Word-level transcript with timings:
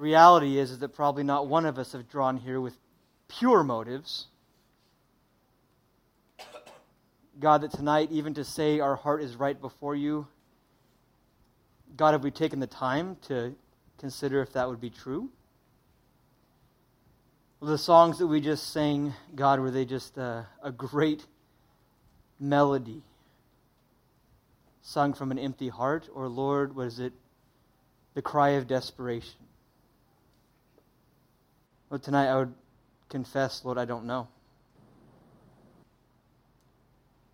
reality 0.00 0.58
is, 0.58 0.70
is 0.70 0.78
that 0.78 0.94
probably 0.94 1.22
not 1.22 1.46
one 1.46 1.66
of 1.66 1.78
us 1.78 1.92
have 1.92 2.08
drawn 2.08 2.38
here 2.38 2.60
with 2.60 2.74
pure 3.28 3.62
motives. 3.62 4.26
God, 7.38 7.60
that 7.60 7.72
tonight, 7.72 8.08
even 8.10 8.34
to 8.34 8.44
say 8.44 8.80
our 8.80 8.96
heart 8.96 9.22
is 9.22 9.36
right 9.36 9.60
before 9.60 9.94
you, 9.94 10.26
God, 11.96 12.12
have 12.12 12.24
we 12.24 12.30
taken 12.30 12.60
the 12.60 12.66
time 12.66 13.16
to 13.28 13.54
consider 13.98 14.40
if 14.42 14.54
that 14.54 14.68
would 14.68 14.80
be 14.80 14.90
true? 14.90 15.28
The 17.62 17.78
songs 17.78 18.18
that 18.18 18.26
we 18.26 18.40
just 18.40 18.72
sang, 18.72 19.12
God, 19.34 19.60
were 19.60 19.70
they 19.70 19.84
just 19.84 20.16
a 20.16 20.46
great 20.76 21.26
melody 22.38 23.02
sung 24.80 25.12
from 25.12 25.30
an 25.30 25.38
empty 25.38 25.68
heart? 25.68 26.08
Or, 26.14 26.26
Lord, 26.26 26.74
was 26.74 27.00
it 27.00 27.12
the 28.14 28.22
cry 28.22 28.50
of 28.50 28.66
desperation? 28.66 29.36
Well, 31.90 31.98
tonight 31.98 32.28
I 32.28 32.38
would 32.38 32.54
confess, 33.08 33.64
Lord, 33.64 33.76
I 33.76 33.84
don't 33.84 34.06
know. 34.06 34.28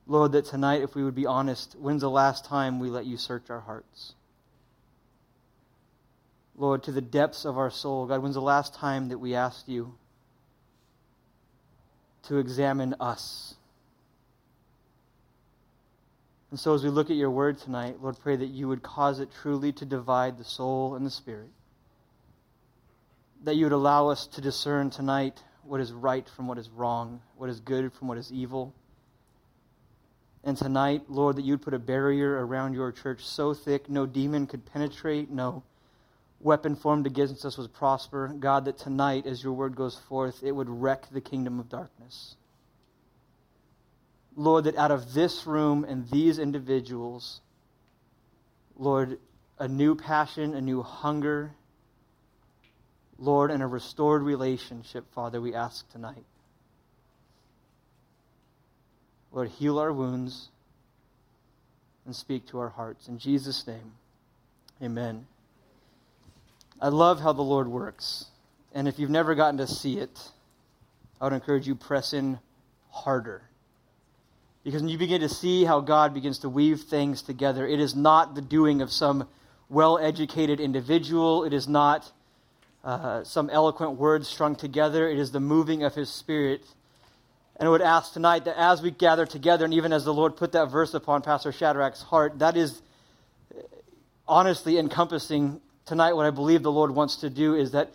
Lord, 0.06 0.32
that 0.32 0.46
tonight, 0.46 0.82
if 0.82 0.95
we 0.95 1.05
would 1.05 1.15
be 1.15 1.27
honest, 1.27 1.77
when's 1.79 2.01
the 2.01 2.10
last 2.10 2.46
time 2.46 2.79
we 2.79 2.88
let 2.88 3.05
you 3.05 3.19
search 3.19 3.51
our 3.51 3.60
hearts? 3.60 4.15
Lord, 6.56 6.82
to 6.84 6.92
the 6.92 7.02
depths 7.02 7.45
of 7.45 7.59
our 7.59 7.70
soul, 7.70 8.06
God, 8.06 8.23
when's 8.23 8.37
the 8.37 8.41
last 8.41 8.73
time 8.73 9.10
that 9.10 9.19
we 9.19 9.34
asked 9.34 9.69
you 9.69 9.95
to 12.23 12.38
examine 12.38 12.95
us? 12.98 13.57
And 16.51 16.59
so, 16.59 16.73
as 16.73 16.82
we 16.82 16.88
look 16.88 17.10
at 17.10 17.16
your 17.16 17.30
word 17.30 17.59
tonight, 17.59 17.96
Lord, 18.01 18.16
pray 18.18 18.37
that 18.37 18.46
you 18.46 18.68
would 18.68 18.82
cause 18.82 19.20
it 19.20 19.29
truly 19.43 19.73
to 19.73 19.84
divide 19.84 20.38
the 20.38 20.45
soul 20.45 20.95
and 20.95 21.04
the 21.04 21.10
spirit. 21.10 21.51
That 23.46 23.55
you 23.55 23.66
would 23.66 23.73
allow 23.73 24.09
us 24.09 24.26
to 24.26 24.40
discern 24.40 24.90
tonight 24.90 25.40
what 25.62 25.80
is 25.80 25.93
right 25.93 26.29
from 26.29 26.48
what 26.48 26.59
is 26.59 26.68
wrong, 26.68 27.23
what 27.37 27.48
is 27.48 27.60
good 27.60 27.93
from 27.93 28.09
what 28.09 28.18
is 28.18 28.32
evil. 28.32 28.74
And 30.43 30.57
tonight, 30.57 31.04
Lord, 31.07 31.37
that 31.37 31.45
you'd 31.45 31.62
put 31.62 31.73
a 31.73 31.79
barrier 31.79 32.45
around 32.45 32.74
your 32.74 32.90
church 32.90 33.24
so 33.24 33.54
thick 33.54 33.88
no 33.88 34.04
demon 34.04 34.48
could 34.48 34.66
penetrate, 34.66 35.30
no 35.30 35.62
weapon 36.40 36.74
formed 36.74 37.07
against 37.07 37.45
us 37.45 37.57
would 37.57 37.73
prosper. 37.73 38.35
God, 38.37 38.65
that 38.65 38.79
tonight, 38.79 39.26
as 39.26 39.45
your 39.45 39.52
word 39.52 39.76
goes 39.76 39.96
forth, 39.96 40.42
it 40.42 40.51
would 40.51 40.68
wreck 40.68 41.07
the 41.13 41.20
kingdom 41.20 41.60
of 41.60 41.68
darkness. 41.68 42.35
Lord, 44.35 44.65
that 44.65 44.74
out 44.74 44.90
of 44.90 45.15
this 45.15 45.46
room 45.46 45.85
and 45.85 46.10
these 46.10 46.40
individuals, 46.40 47.42
Lord, 48.76 49.20
a 49.57 49.68
new 49.68 49.95
passion, 49.95 50.52
a 50.52 50.60
new 50.60 50.82
hunger, 50.82 51.52
Lord, 53.18 53.50
and 53.50 53.62
a 53.62 53.66
restored 53.66 54.22
relationship, 54.22 55.04
Father, 55.12 55.40
we 55.40 55.54
ask 55.54 55.90
tonight. 55.90 56.24
Lord, 59.32 59.48
heal 59.48 59.78
our 59.78 59.92
wounds 59.92 60.48
and 62.04 62.14
speak 62.14 62.46
to 62.48 62.58
our 62.58 62.68
hearts. 62.68 63.08
In 63.08 63.18
Jesus' 63.18 63.66
name, 63.66 63.92
amen. 64.82 65.26
I 66.81 66.88
love 66.88 67.20
how 67.20 67.32
the 67.32 67.42
Lord 67.42 67.69
works. 67.69 68.26
And 68.75 68.86
if 68.86 68.98
you've 68.98 69.10
never 69.10 69.34
gotten 69.34 69.58
to 69.58 69.66
see 69.66 69.98
it, 69.98 70.30
I 71.20 71.25
would 71.25 71.32
encourage 71.32 71.66
you 71.66 71.75
press 71.75 72.12
in 72.12 72.38
harder. 72.91 73.42
Because 74.62 74.82
when 74.82 74.88
you 74.91 74.98
begin 74.98 75.20
to 75.20 75.28
see 75.28 75.64
how 75.64 75.80
God 75.80 76.12
begins 76.12 76.41
to 76.41 76.48
weave 76.48 76.82
things 76.82 77.22
together, 77.22 77.66
it 77.66 77.80
is 77.80 77.94
not 77.94 78.34
the 78.34 78.42
doing 78.42 78.82
of 78.82 78.92
some 78.92 79.28
well 79.69 79.98
educated 79.98 80.60
individual, 80.60 81.44
it 81.44 81.53
is 81.53 81.66
not 81.66 82.10
uh, 82.87 83.25
some 83.25 83.50
eloquent 83.50 83.98
words 83.98 84.28
strung 84.28 84.54
together, 84.54 85.09
it 85.09 85.19
is 85.19 85.32
the 85.32 85.41
moving 85.41 85.82
of 85.82 85.97
His 85.97 86.09
Spirit. 86.09 86.62
And 87.56 87.66
I 87.66 87.70
would 87.70 87.82
ask 87.82 88.12
tonight 88.12 88.44
that 88.44 88.56
as 88.56 88.80
we 88.80 88.92
gather 88.92 89.26
together, 89.26 89.64
and 89.64 89.74
even 89.74 89.92
as 89.92 90.04
the 90.04 90.14
Lord 90.14 90.36
put 90.36 90.52
that 90.52 90.70
verse 90.70 90.94
upon 90.94 91.22
Pastor 91.22 91.50
Shadrach's 91.50 92.02
heart, 92.02 92.38
that 92.38 92.56
is 92.56 92.80
honestly 94.28 94.78
encompassing 94.78 95.60
tonight 95.84 96.12
what 96.12 96.26
I 96.26 96.30
believe 96.30 96.62
the 96.62 96.70
Lord 96.70 96.92
wants 96.92 97.16
to 97.16 97.30
do 97.30 97.56
is 97.56 97.72
that 97.72 97.91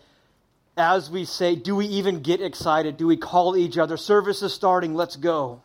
as 0.76 1.10
we 1.10 1.24
say, 1.24 1.54
do 1.56 1.74
we 1.74 1.86
even 1.86 2.20
get 2.20 2.42
excited? 2.42 2.98
Do 2.98 3.06
we 3.06 3.16
call 3.16 3.56
each 3.56 3.78
other, 3.78 3.96
service 3.96 4.42
is 4.42 4.52
starting, 4.52 4.94
let's 4.94 5.16
go? 5.16 5.62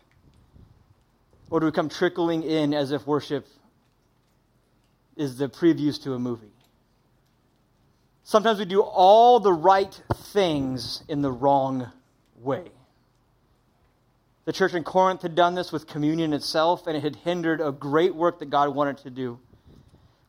Or 1.50 1.60
do 1.60 1.66
we 1.66 1.74
come 1.74 1.90
trickling 1.90 2.44
in 2.44 2.74
as 2.74 2.92
if 2.92 3.06
worship 3.06 3.46
is 5.18 5.38
the 5.38 5.50
previews 5.50 6.02
to 6.04 6.14
a 6.14 6.20
movie? 6.20 6.52
Sometimes 8.28 8.60
we 8.60 8.66
do 8.66 8.82
all 8.82 9.40
the 9.40 9.54
right 9.54 10.02
things 10.14 11.02
in 11.08 11.22
the 11.22 11.32
wrong 11.32 11.90
way. 12.36 12.66
The 14.44 14.52
church 14.52 14.74
in 14.74 14.84
Corinth 14.84 15.22
had 15.22 15.34
done 15.34 15.56
this 15.56 15.72
with 15.72 15.88
communion 15.88 16.34
itself, 16.34 16.88
and 16.88 16.98
it 16.98 17.04
had 17.04 17.16
hindered 17.16 17.62
a 17.62 17.72
great 17.72 18.14
work 18.14 18.40
that 18.40 18.50
God 18.50 18.76
wanted 18.76 18.98
to 18.98 19.10
do. 19.10 19.40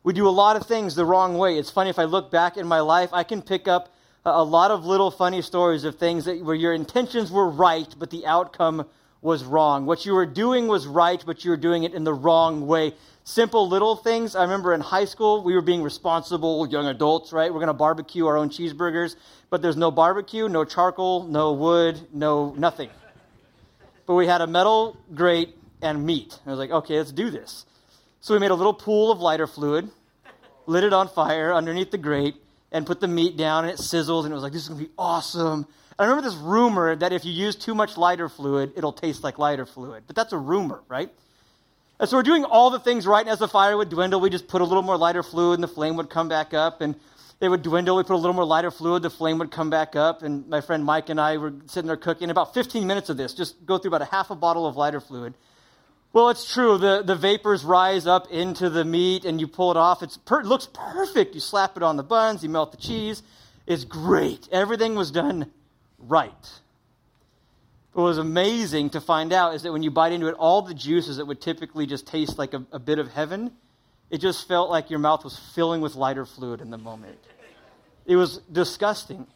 We 0.01 0.13
do 0.13 0.29
a 0.29 0.31
lot 0.31 0.55
of 0.55 0.65
things 0.65 0.95
the 0.95 1.03
wrong 1.03 1.37
way. 1.37 1.57
It's 1.57 1.71
funny, 1.71 1.89
if 1.89 1.99
I 1.99 2.05
look 2.05 2.31
back 2.31 2.55
in 2.55 2.65
my 2.65 2.79
life, 2.79 3.09
I 3.11 3.25
can 3.25 3.41
pick 3.41 3.67
up 3.67 3.93
a 4.23 4.45
lot 4.45 4.71
of 4.71 4.85
little 4.85 5.11
funny 5.11 5.41
stories 5.41 5.83
of 5.83 5.95
things 5.95 6.23
that, 6.23 6.41
where 6.41 6.55
your 6.55 6.71
intentions 6.71 7.29
were 7.33 7.49
right, 7.49 7.93
but 7.99 8.11
the 8.11 8.25
outcome 8.25 8.87
was 9.21 9.43
wrong. 9.43 9.85
What 9.85 10.05
you 10.05 10.13
were 10.13 10.25
doing 10.25 10.69
was 10.69 10.87
right, 10.87 11.21
but 11.25 11.43
you 11.43 11.51
were 11.51 11.57
doing 11.57 11.83
it 11.83 11.93
in 11.93 12.05
the 12.05 12.13
wrong 12.13 12.65
way. 12.65 12.93
Simple 13.23 13.69
little 13.69 13.95
things. 13.95 14.35
I 14.35 14.43
remember 14.43 14.73
in 14.73 14.81
high 14.81 15.05
school, 15.05 15.43
we 15.43 15.53
were 15.53 15.61
being 15.61 15.83
responsible 15.83 16.67
young 16.67 16.87
adults, 16.87 17.31
right? 17.31 17.51
We're 17.51 17.59
going 17.59 17.67
to 17.67 17.73
barbecue 17.73 18.25
our 18.25 18.37
own 18.37 18.49
cheeseburgers, 18.49 19.15
but 19.49 19.61
there's 19.61 19.77
no 19.77 19.91
barbecue, 19.91 20.49
no 20.49 20.65
charcoal, 20.65 21.23
no 21.23 21.53
wood, 21.53 21.99
no 22.11 22.53
nothing. 22.57 22.89
But 24.05 24.15
we 24.15 24.25
had 24.25 24.41
a 24.41 24.47
metal 24.47 24.97
grate 25.13 25.55
and 25.81 26.05
meat. 26.05 26.39
I 26.45 26.49
was 26.49 26.59
like, 26.59 26.71
okay, 26.71 26.97
let's 26.97 27.11
do 27.11 27.29
this. 27.29 27.65
So 28.21 28.33
we 28.33 28.39
made 28.39 28.51
a 28.51 28.55
little 28.55 28.73
pool 28.73 29.11
of 29.11 29.19
lighter 29.19 29.47
fluid, 29.47 29.89
lit 30.65 30.83
it 30.83 30.93
on 30.93 31.07
fire 31.07 31.53
underneath 31.53 31.91
the 31.91 31.97
grate, 31.97 32.35
and 32.71 32.85
put 32.85 32.99
the 32.99 33.07
meat 33.07 33.37
down, 33.37 33.65
and 33.65 33.73
it 33.73 33.79
sizzled, 33.79 34.25
and 34.25 34.31
it 34.31 34.35
was 34.35 34.43
like, 34.43 34.53
this 34.53 34.63
is 34.63 34.69
going 34.69 34.79
to 34.79 34.85
be 34.87 34.91
awesome. 34.97 35.67
I 35.97 36.03
remember 36.03 36.21
this 36.21 36.35
rumor 36.35 36.95
that 36.95 37.13
if 37.13 37.25
you 37.25 37.31
use 37.31 37.55
too 37.55 37.75
much 37.75 37.97
lighter 37.97 38.29
fluid, 38.29 38.73
it'll 38.75 38.93
taste 38.93 39.23
like 39.23 39.37
lighter 39.37 39.65
fluid. 39.65 40.03
But 40.07 40.15
that's 40.15 40.33
a 40.33 40.37
rumor, 40.37 40.81
right? 40.87 41.11
And 41.99 42.07
so 42.07 42.15
we're 42.15 42.23
doing 42.23 42.45
all 42.45 42.69
the 42.69 42.79
things 42.79 43.05
right, 43.05 43.19
and 43.19 43.29
as 43.29 43.39
the 43.39 43.47
fire 43.47 43.75
would 43.75 43.89
dwindle, 43.89 44.21
we 44.21 44.29
just 44.29 44.47
put 44.47 44.61
a 44.61 44.63
little 44.63 44.83
more 44.83 44.97
lighter 44.97 45.21
fluid, 45.21 45.55
and 45.55 45.63
the 45.63 45.67
flame 45.67 45.97
would 45.97 46.09
come 46.09 46.29
back 46.29 46.53
up, 46.53 46.79
and 46.79 46.95
it 47.41 47.49
would 47.49 47.61
dwindle. 47.61 47.97
We 47.97 48.03
put 48.03 48.13
a 48.13 48.15
little 48.15 48.33
more 48.33 48.45
lighter 48.45 48.71
fluid, 48.71 49.03
the 49.03 49.09
flame 49.09 49.37
would 49.39 49.51
come 49.51 49.69
back 49.69 49.97
up, 49.97 50.23
and 50.23 50.47
my 50.47 50.61
friend 50.61 50.85
Mike 50.85 51.09
and 51.09 51.19
I 51.19 51.35
were 51.35 51.53
sitting 51.65 51.87
there 51.87 51.97
cooking. 51.97 52.29
About 52.29 52.53
15 52.53 52.87
minutes 52.87 53.09
of 53.09 53.17
this, 53.17 53.33
just 53.33 53.65
go 53.65 53.77
through 53.77 53.89
about 53.89 54.01
a 54.01 54.11
half 54.11 54.29
a 54.29 54.35
bottle 54.35 54.65
of 54.65 54.77
lighter 54.77 55.01
fluid. 55.01 55.33
Well, 56.13 56.29
it's 56.29 56.51
true. 56.51 56.77
The, 56.77 57.03
the 57.03 57.15
vapors 57.15 57.65
rise 57.65 58.07
up 58.07 58.31
into 58.31 58.69
the 58.69 58.85
meat, 58.85 59.25
and 59.25 59.39
you 59.41 59.47
pull 59.47 59.71
it 59.71 59.77
off. 59.77 60.01
It's 60.01 60.15
per- 60.17 60.39
it 60.39 60.45
looks 60.45 60.69
perfect. 60.71 61.35
You 61.35 61.41
slap 61.41 61.75
it 61.75 61.83
on 61.83 61.97
the 61.97 62.03
buns, 62.03 62.43
you 62.43 62.49
melt 62.49 62.71
the 62.71 62.77
cheese. 62.77 63.23
It's 63.67 63.83
great. 63.83 64.47
Everything 64.53 64.95
was 64.95 65.11
done 65.11 65.51
right. 65.99 66.31
What 67.93 68.03
was 68.03 68.17
amazing 68.17 68.91
to 68.91 69.01
find 69.01 69.33
out 69.33 69.55
is 69.55 69.63
that 69.63 69.71
when 69.71 69.83
you 69.83 69.91
bite 69.91 70.11
into 70.11 70.27
it, 70.27 70.35
all 70.35 70.61
the 70.61 70.73
juices 70.73 71.17
that 71.17 71.25
would 71.25 71.41
typically 71.41 71.85
just 71.85 72.05
taste 72.05 72.37
like 72.37 72.53
a, 72.53 72.63
a 72.71 72.79
bit 72.79 72.99
of 72.99 73.11
heaven, 73.11 73.51
it 74.09 74.19
just 74.19 74.47
felt 74.47 74.69
like 74.69 74.89
your 74.89 74.99
mouth 74.99 75.23
was 75.23 75.37
filling 75.37 75.81
with 75.81 75.95
lighter 75.95 76.25
fluid 76.25 76.61
in 76.61 76.69
the 76.69 76.77
moment. 76.77 77.17
It 78.05 78.15
was 78.15 78.37
disgusting. 78.51 79.27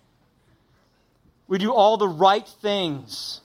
We 1.48 1.58
do 1.58 1.72
all 1.74 1.98
the 1.98 2.08
right 2.08 2.48
things 2.48 3.42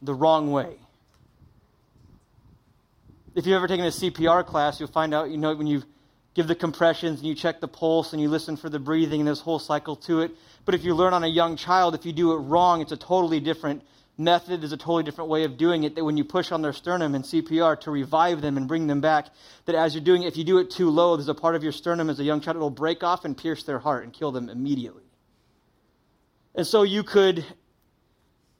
the 0.00 0.14
wrong 0.14 0.50
way. 0.50 0.76
If 3.34 3.46
you've 3.46 3.56
ever 3.56 3.68
taken 3.68 3.84
a 3.84 3.90
CPR 3.90 4.46
class, 4.46 4.80
you'll 4.80 4.88
find 4.88 5.12
out, 5.12 5.30
you 5.30 5.36
know, 5.36 5.54
when 5.54 5.66
you 5.66 5.82
give 6.32 6.46
the 6.46 6.54
compressions 6.54 7.18
and 7.18 7.28
you 7.28 7.34
check 7.34 7.60
the 7.60 7.68
pulse 7.68 8.12
and 8.12 8.22
you 8.22 8.28
listen 8.28 8.56
for 8.56 8.70
the 8.70 8.78
breathing 8.78 9.20
and 9.20 9.28
this 9.28 9.40
whole 9.40 9.58
cycle 9.58 9.96
to 9.96 10.20
it, 10.20 10.30
but 10.64 10.74
if 10.74 10.84
you 10.84 10.94
learn 10.94 11.12
on 11.12 11.24
a 11.24 11.28
young 11.28 11.56
child, 11.56 11.94
if 11.94 12.06
you 12.06 12.12
do 12.12 12.32
it 12.32 12.36
wrong, 12.36 12.80
it's 12.80 12.92
a 12.92 12.96
totally 12.96 13.40
different 13.40 13.82
method, 14.18 14.64
is 14.64 14.72
a 14.72 14.76
totally 14.76 15.02
different 15.02 15.30
way 15.30 15.44
of 15.44 15.56
doing 15.56 15.84
it. 15.84 15.94
That 15.94 16.04
when 16.04 16.16
you 16.16 16.24
push 16.24 16.52
on 16.52 16.62
their 16.62 16.72
sternum 16.72 17.14
in 17.14 17.22
CPR 17.22 17.80
to 17.80 17.90
revive 17.90 18.40
them 18.40 18.56
and 18.56 18.66
bring 18.66 18.86
them 18.86 19.00
back, 19.00 19.28
that 19.66 19.74
as 19.74 19.94
you're 19.94 20.04
doing 20.04 20.22
it, 20.22 20.28
if 20.28 20.36
you 20.36 20.44
do 20.44 20.58
it 20.58 20.70
too 20.70 20.90
low, 20.90 21.16
there's 21.16 21.28
a 21.28 21.34
part 21.34 21.54
of 21.54 21.62
your 21.62 21.72
sternum 21.72 22.08
as 22.10 22.18
a 22.20 22.24
young 22.24 22.40
child, 22.40 22.56
it'll 22.56 22.70
break 22.70 23.02
off 23.02 23.24
and 23.24 23.36
pierce 23.36 23.64
their 23.64 23.78
heart 23.78 24.04
and 24.04 24.12
kill 24.12 24.32
them 24.32 24.48
immediately. 24.48 25.04
And 26.54 26.66
so 26.66 26.82
you 26.82 27.02
could 27.02 27.44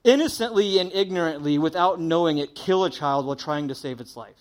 innocently 0.03 0.79
and 0.79 0.91
ignorantly, 0.93 1.57
without 1.57 1.99
knowing 1.99 2.37
it, 2.37 2.55
kill 2.55 2.85
a 2.85 2.89
child 2.89 3.25
while 3.25 3.35
trying 3.35 3.69
to 3.69 3.75
save 3.75 3.99
its 3.99 4.15
life. 4.15 4.39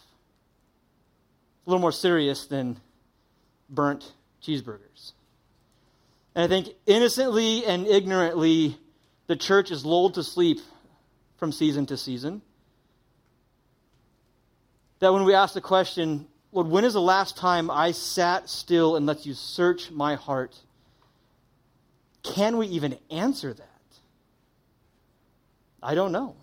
A 1.66 1.70
little 1.70 1.80
more 1.80 1.92
serious 1.92 2.46
than 2.46 2.78
burnt 3.68 4.12
cheeseburgers. 4.42 5.12
And 6.34 6.44
I 6.44 6.48
think 6.48 6.76
innocently 6.86 7.64
and 7.64 7.86
ignorantly, 7.86 8.78
the 9.26 9.36
church 9.36 9.70
is 9.70 9.84
lulled 9.84 10.14
to 10.14 10.22
sleep 10.22 10.60
from 11.36 11.52
season 11.52 11.86
to 11.86 11.96
season. 11.96 12.42
That 15.00 15.12
when 15.12 15.24
we 15.24 15.34
ask 15.34 15.54
the 15.54 15.60
question, 15.60 16.26
Lord, 16.52 16.68
when 16.68 16.84
is 16.84 16.94
the 16.94 17.00
last 17.00 17.36
time 17.36 17.70
I 17.70 17.92
sat 17.92 18.48
still 18.48 18.96
and 18.96 19.04
let 19.04 19.26
you 19.26 19.34
search 19.34 19.90
my 19.90 20.14
heart? 20.14 20.56
can 22.34 22.56
we 22.56 22.66
even 22.68 22.98
answer 23.10 23.52
that? 23.52 23.68
I 25.82 25.94
don't 25.94 26.12
know. 26.12 26.34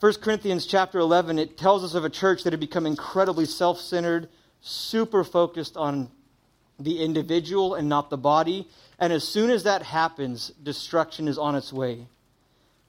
1 0.00 0.14
Corinthians 0.14 0.66
chapter 0.66 0.98
11, 0.98 1.38
it 1.38 1.56
tells 1.56 1.82
us 1.82 1.94
of 1.94 2.04
a 2.04 2.10
church 2.10 2.44
that 2.44 2.52
had 2.52 2.60
become 2.60 2.84
incredibly 2.84 3.46
self 3.46 3.80
centered, 3.80 4.28
super 4.60 5.24
focused 5.24 5.76
on 5.76 6.10
the 6.78 7.02
individual 7.02 7.74
and 7.74 7.88
not 7.88 8.10
the 8.10 8.18
body. 8.18 8.68
And 8.98 9.12
as 9.12 9.24
soon 9.24 9.50
as 9.50 9.62
that 9.62 9.82
happens, 9.82 10.50
destruction 10.62 11.28
is 11.28 11.38
on 11.38 11.54
its 11.54 11.72
way. 11.72 12.06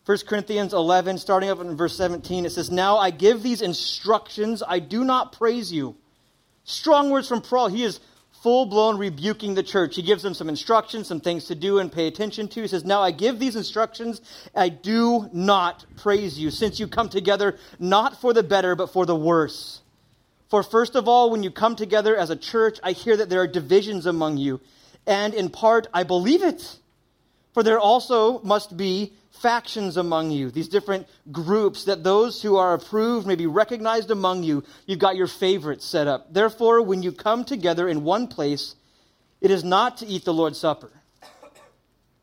1 0.07 0.19
Corinthians 0.25 0.73
11, 0.73 1.17
starting 1.17 1.49
up 1.49 1.59
in 1.59 1.75
verse 1.75 1.97
17, 1.97 2.45
it 2.45 2.53
says, 2.53 2.71
Now 2.71 2.97
I 2.97 3.09
give 3.09 3.43
these 3.43 3.61
instructions, 3.61 4.63
I 4.65 4.79
do 4.79 5.03
not 5.03 5.33
praise 5.33 5.69
you. 5.69 5.97
Strong 6.63 7.09
words 7.09 7.27
from 7.27 7.41
Paul. 7.41 7.67
He 7.67 7.83
is 7.83 7.99
full 8.41 8.67
blown 8.67 8.97
rebuking 8.97 9.53
the 9.53 9.63
church. 9.63 9.97
He 9.97 10.01
gives 10.01 10.23
them 10.23 10.33
some 10.33 10.47
instructions, 10.47 11.07
some 11.07 11.19
things 11.19 11.47
to 11.47 11.55
do 11.55 11.79
and 11.79 11.91
pay 11.91 12.07
attention 12.07 12.47
to. 12.47 12.61
He 12.61 12.69
says, 12.69 12.85
Now 12.85 13.01
I 13.01 13.11
give 13.11 13.37
these 13.37 13.57
instructions, 13.57 14.21
I 14.55 14.69
do 14.69 15.29
not 15.33 15.83
praise 15.97 16.39
you, 16.39 16.51
since 16.51 16.79
you 16.79 16.87
come 16.87 17.09
together 17.09 17.57
not 17.77 18.21
for 18.21 18.31
the 18.31 18.43
better, 18.43 18.75
but 18.75 18.93
for 18.93 19.05
the 19.05 19.15
worse. 19.15 19.81
For 20.49 20.63
first 20.63 20.95
of 20.95 21.09
all, 21.09 21.31
when 21.31 21.43
you 21.43 21.51
come 21.51 21.75
together 21.75 22.15
as 22.15 22.29
a 22.29 22.37
church, 22.37 22.79
I 22.81 22.93
hear 22.93 23.17
that 23.17 23.27
there 23.27 23.41
are 23.41 23.47
divisions 23.47 24.05
among 24.05 24.37
you. 24.37 24.61
And 25.05 25.33
in 25.33 25.49
part, 25.49 25.87
I 25.93 26.03
believe 26.03 26.43
it. 26.43 26.77
For 27.53 27.61
there 27.61 27.79
also 27.79 28.39
must 28.43 28.77
be 28.77 29.11
factions 29.41 29.97
among 29.97 30.31
you, 30.31 30.51
these 30.51 30.67
different 30.67 31.07
groups, 31.31 31.85
that 31.85 32.03
those 32.03 32.41
who 32.41 32.57
are 32.57 32.73
approved 32.73 33.27
may 33.27 33.35
be 33.35 33.47
recognized 33.47 34.11
among 34.11 34.43
you. 34.43 34.63
You've 34.85 34.99
got 34.99 35.15
your 35.15 35.27
favorites 35.27 35.85
set 35.85 36.07
up. 36.07 36.33
Therefore, 36.33 36.81
when 36.81 37.03
you 37.03 37.11
come 37.11 37.43
together 37.43 37.87
in 37.87 38.03
one 38.03 38.27
place, 38.27 38.75
it 39.41 39.51
is 39.51 39.63
not 39.63 39.97
to 39.97 40.05
eat 40.05 40.25
the 40.25 40.33
Lord's 40.33 40.59
Supper. 40.59 40.91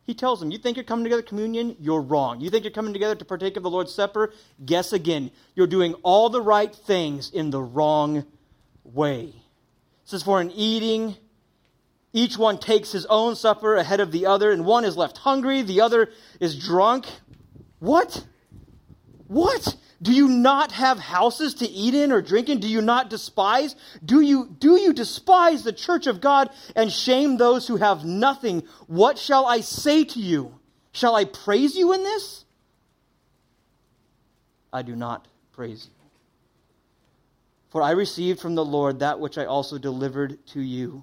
He 0.07 0.15
tells 0.15 0.41
them, 0.41 0.51
You 0.51 0.59
think 0.59 0.77
you're 0.77 0.85
coming 0.85 1.05
together 1.05 1.23
communion? 1.23 1.77
You're 1.81 2.03
wrong. 2.03 2.41
You 2.41 2.51
think 2.51 2.65
you're 2.65 2.73
coming 2.73 2.93
together 2.93 3.15
to 3.15 3.25
partake 3.25 3.57
of 3.57 3.63
the 3.63 3.71
Lord's 3.71 3.95
Supper? 3.95 4.33
Guess 4.65 4.93
again. 4.93 5.31
You're 5.55 5.67
doing 5.67 5.95
all 6.03 6.29
the 6.29 6.43
right 6.43 6.75
things 6.75 7.31
in 7.31 7.51
the 7.51 7.63
wrong 7.63 8.27
way. 8.85 9.23
It 9.25 9.35
says, 10.05 10.23
For 10.23 10.41
in 10.41 10.51
eating, 10.51 11.17
each 12.15 12.39
one 12.39 12.59
takes 12.59 12.93
his 12.93 13.07
own 13.07 13.35
supper 13.35 13.75
ahead 13.75 13.99
of 13.99 14.13
the 14.13 14.27
other, 14.27 14.53
and 14.53 14.65
one 14.65 14.85
is 14.85 14.97
left 14.97 15.19
hungry, 15.19 15.63
the 15.63 15.81
other 15.81 16.11
is 16.39 16.57
drunk. 16.57 17.07
What? 17.81 18.25
What? 19.27 19.77
Do 20.01 20.13
you 20.13 20.29
not 20.29 20.71
have 20.71 21.01
houses 21.01 21.55
to 21.55 21.69
eat 21.69 21.93
in 21.93 22.13
or 22.13 22.23
drink 22.23 22.49
in? 22.49 22.61
Do 22.61 22.69
you 22.69 22.81
not 22.81 23.11
despise? 23.11 23.75
Do 24.05 24.21
you, 24.21 24.47
do 24.47 24.79
you 24.81 24.93
despise 24.93 25.65
the 25.65 25.73
church 25.73 26.07
of 26.07 26.21
God 26.21 26.51
and 26.77 26.93
shame 26.93 27.37
those 27.37 27.67
who 27.67 27.77
have 27.77 28.05
nothing? 28.05 28.63
What 28.87 29.19
shall 29.19 29.45
I 29.45 29.61
say 29.61 30.05
to 30.05 30.21
you? 30.21 30.55
Shall 30.93 31.17
I 31.17 31.25
praise 31.25 31.75
you 31.75 31.93
in 31.95 32.05
this? 32.05 32.45
I 34.73 34.83
do 34.83 34.95
not 34.95 35.27
praise 35.51 35.87
you. 35.87 36.09
For 37.71 37.83
I 37.83 37.91
received 37.91 38.39
from 38.39 38.55
the 38.55 38.65
Lord 38.65 39.01
that 39.01 39.19
which 39.19 39.37
I 39.37 39.47
also 39.47 39.79
delivered 39.79 40.47
to 40.49 40.61
you 40.61 41.03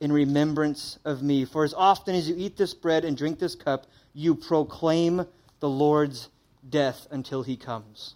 in 0.00 0.12
remembrance 0.12 0.98
of 1.04 1.22
me. 1.22 1.44
For 1.44 1.64
as 1.64 1.74
often 1.74 2.14
as 2.14 2.28
you 2.28 2.34
eat 2.36 2.56
this 2.56 2.74
bread 2.74 3.04
and 3.04 3.16
drink 3.16 3.38
this 3.38 3.54
cup, 3.54 3.86
you 4.12 4.34
proclaim 4.34 5.26
the 5.60 5.68
Lord's 5.68 6.28
death 6.68 7.06
until 7.10 7.42
he 7.42 7.56
comes. 7.56 8.14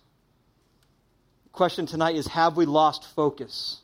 The 1.45 1.51
question 1.51 1.87
tonight 1.87 2.17
is 2.17 2.27
Have 2.29 2.57
we 2.57 2.67
lost 2.67 3.07
focus? 3.15 3.81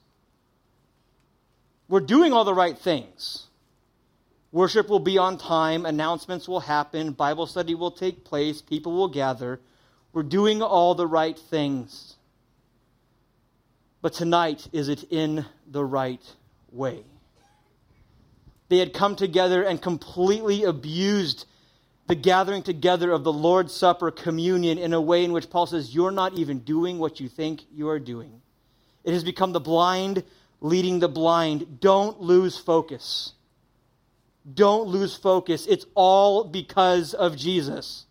We're 1.88 2.00
doing 2.00 2.32
all 2.32 2.44
the 2.44 2.54
right 2.54 2.76
things. 2.76 3.46
Worship 4.52 4.88
will 4.88 5.00
be 5.00 5.18
on 5.18 5.38
time, 5.38 5.84
announcements 5.84 6.48
will 6.48 6.60
happen, 6.60 7.12
Bible 7.12 7.46
study 7.46 7.74
will 7.74 7.90
take 7.90 8.24
place, 8.24 8.62
people 8.62 8.92
will 8.92 9.08
gather. 9.08 9.60
We're 10.12 10.22
doing 10.22 10.62
all 10.62 10.94
the 10.94 11.06
right 11.06 11.38
things. 11.38 12.16
But 14.00 14.14
tonight, 14.14 14.66
is 14.72 14.88
it 14.88 15.04
in 15.10 15.44
the 15.66 15.84
right 15.84 16.22
way? 16.72 17.04
They 18.68 18.78
had 18.78 18.92
come 18.92 19.16
together 19.16 19.62
and 19.62 19.80
completely 19.80 20.64
abused 20.64 21.46
the 22.06 22.14
gathering 22.14 22.62
together 22.62 23.10
of 23.10 23.24
the 23.24 23.32
Lord's 23.32 23.74
Supper 23.74 24.10
communion 24.10 24.78
in 24.78 24.92
a 24.92 25.00
way 25.00 25.24
in 25.24 25.32
which 25.32 25.50
Paul 25.50 25.66
says, 25.66 25.94
You're 25.94 26.10
not 26.10 26.34
even 26.34 26.60
doing 26.60 26.98
what 26.98 27.20
you 27.20 27.28
think 27.28 27.64
you 27.72 27.88
are 27.88 27.98
doing. 27.98 28.42
It 29.04 29.12
has 29.12 29.24
become 29.24 29.52
the 29.52 29.60
blind 29.60 30.24
leading 30.60 30.98
the 31.00 31.08
blind. 31.08 31.80
Don't 31.80 32.20
lose 32.20 32.56
focus. 32.58 33.34
Don't 34.52 34.88
lose 34.88 35.16
focus. 35.16 35.66
It's 35.66 35.86
all 35.94 36.44
because 36.44 37.14
of 37.14 37.36
Jesus. 37.36 38.05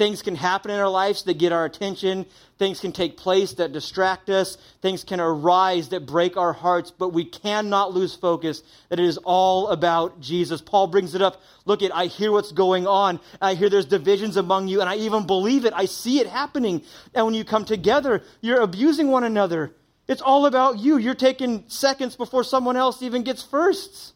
Things 0.00 0.22
can 0.22 0.34
happen 0.34 0.70
in 0.70 0.80
our 0.80 0.88
lives 0.88 1.24
that 1.24 1.36
get 1.36 1.52
our 1.52 1.66
attention. 1.66 2.24
Things 2.58 2.80
can 2.80 2.90
take 2.90 3.18
place 3.18 3.52
that 3.56 3.74
distract 3.74 4.30
us. 4.30 4.56
Things 4.80 5.04
can 5.04 5.20
arise 5.20 5.90
that 5.90 6.06
break 6.06 6.38
our 6.38 6.54
hearts, 6.54 6.90
but 6.90 7.10
we 7.10 7.26
cannot 7.26 7.92
lose 7.92 8.14
focus 8.16 8.62
that 8.88 8.98
it 8.98 9.04
is 9.04 9.18
all 9.18 9.68
about 9.68 10.18
Jesus. 10.18 10.62
Paul 10.62 10.86
brings 10.86 11.14
it 11.14 11.20
up. 11.20 11.42
Look 11.66 11.82
at, 11.82 11.94
I 11.94 12.06
hear 12.06 12.32
what's 12.32 12.50
going 12.50 12.86
on. 12.86 13.20
I 13.42 13.52
hear 13.52 13.68
there's 13.68 13.84
divisions 13.84 14.38
among 14.38 14.68
you, 14.68 14.80
and 14.80 14.88
I 14.88 14.96
even 14.96 15.26
believe 15.26 15.66
it. 15.66 15.74
I 15.76 15.84
see 15.84 16.18
it 16.18 16.28
happening. 16.28 16.82
And 17.14 17.26
when 17.26 17.34
you 17.34 17.44
come 17.44 17.66
together, 17.66 18.22
you're 18.40 18.62
abusing 18.62 19.08
one 19.08 19.24
another. 19.24 19.74
It's 20.08 20.22
all 20.22 20.46
about 20.46 20.78
you. 20.78 20.96
You're 20.96 21.14
taking 21.14 21.64
seconds 21.68 22.16
before 22.16 22.44
someone 22.44 22.78
else 22.78 23.02
even 23.02 23.22
gets 23.22 23.42
firsts. 23.42 24.14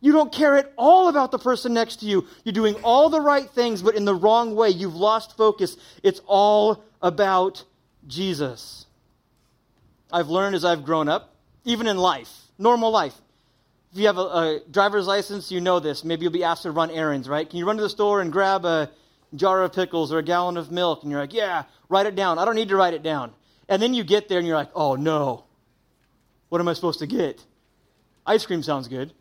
You 0.00 0.12
don't 0.12 0.32
care 0.32 0.56
at 0.56 0.72
all 0.76 1.08
about 1.08 1.32
the 1.32 1.38
person 1.38 1.74
next 1.74 1.96
to 2.00 2.06
you. 2.06 2.26
You're 2.44 2.52
doing 2.52 2.76
all 2.84 3.08
the 3.10 3.20
right 3.20 3.48
things, 3.50 3.82
but 3.82 3.96
in 3.96 4.04
the 4.04 4.14
wrong 4.14 4.54
way. 4.54 4.70
You've 4.70 4.94
lost 4.94 5.36
focus. 5.36 5.76
It's 6.02 6.20
all 6.26 6.84
about 7.02 7.64
Jesus. 8.06 8.86
I've 10.12 10.28
learned 10.28 10.54
as 10.54 10.64
I've 10.64 10.84
grown 10.84 11.08
up, 11.08 11.34
even 11.64 11.86
in 11.86 11.98
life, 11.98 12.32
normal 12.58 12.90
life. 12.90 13.14
If 13.92 13.98
you 13.98 14.06
have 14.06 14.18
a, 14.18 14.20
a, 14.20 14.60
driver's 14.70 15.06
license, 15.06 15.50
you 15.50 15.60
know 15.60 15.80
this. 15.80 16.04
Maybe 16.04 16.22
you'll 16.22 16.32
be 16.32 16.44
asked 16.44 16.62
to 16.62 16.70
run 16.70 16.90
errands, 16.90 17.28
right? 17.28 17.48
Can 17.48 17.58
you 17.58 17.66
run 17.66 17.76
to 17.76 17.82
the 17.82 17.88
store 17.88 18.20
and 18.20 18.30
grab 18.32 18.64
a 18.64 18.90
jar 19.34 19.62
of 19.62 19.72
pickles 19.72 20.12
or 20.12 20.18
a 20.18 20.22
gallon 20.22 20.56
of 20.56 20.70
milk? 20.70 21.02
And 21.02 21.10
you're 21.10 21.20
like, 21.20 21.32
yeah, 21.32 21.64
write 21.88 22.06
it 22.06 22.14
down. 22.14 22.38
I 22.38 22.44
don't 22.44 22.54
need 22.54 22.68
to 22.68 22.76
write 22.76 22.94
it 22.94 23.02
down. 23.02 23.32
And 23.68 23.82
then 23.82 23.94
you 23.94 24.04
get 24.04 24.28
there 24.28 24.38
and 24.38 24.46
you're 24.46 24.56
like, 24.56 24.70
oh 24.74 24.94
no. 24.94 25.44
What 26.48 26.60
am 26.60 26.68
I 26.68 26.72
supposed 26.72 27.00
to 27.00 27.06
get? 27.06 27.44
Ice 28.26 28.46
cream 28.46 28.62
sounds 28.62 28.88
good. 28.88 29.12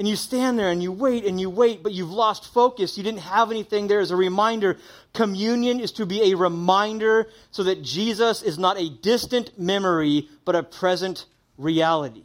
And 0.00 0.08
you 0.08 0.16
stand 0.16 0.58
there 0.58 0.70
and 0.70 0.82
you 0.82 0.92
wait 0.92 1.26
and 1.26 1.38
you 1.38 1.50
wait, 1.50 1.82
but 1.82 1.92
you've 1.92 2.10
lost 2.10 2.54
focus. 2.54 2.96
You 2.96 3.04
didn't 3.04 3.20
have 3.20 3.50
anything 3.50 3.86
there 3.86 4.00
as 4.00 4.10
a 4.10 4.16
reminder. 4.16 4.78
Communion 5.12 5.78
is 5.78 5.92
to 5.92 6.06
be 6.06 6.32
a 6.32 6.38
reminder 6.38 7.28
so 7.50 7.64
that 7.64 7.82
Jesus 7.82 8.40
is 8.40 8.58
not 8.58 8.80
a 8.80 8.88
distant 8.88 9.58
memory, 9.58 10.30
but 10.46 10.56
a 10.56 10.62
present 10.62 11.26
reality. 11.58 12.22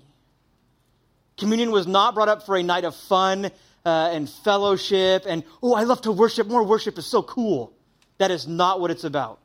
Communion 1.38 1.70
was 1.72 1.86
not 1.86 2.16
brought 2.16 2.30
up 2.30 2.46
for 2.46 2.56
a 2.56 2.64
night 2.64 2.86
of 2.86 2.96
fun 2.96 3.48
uh, 3.86 4.10
and 4.14 4.30
fellowship 4.30 5.26
and, 5.28 5.44
oh, 5.62 5.74
I 5.74 5.84
love 5.84 6.00
to 6.04 6.14
worship. 6.14 6.48
More 6.48 6.64
worship 6.64 6.98
is 6.98 7.06
so 7.06 7.24
cool. 7.24 7.74
That 8.20 8.32
is 8.32 8.48
not 8.48 8.80
what 8.80 8.90
it's 8.90 9.04
about. 9.04 9.42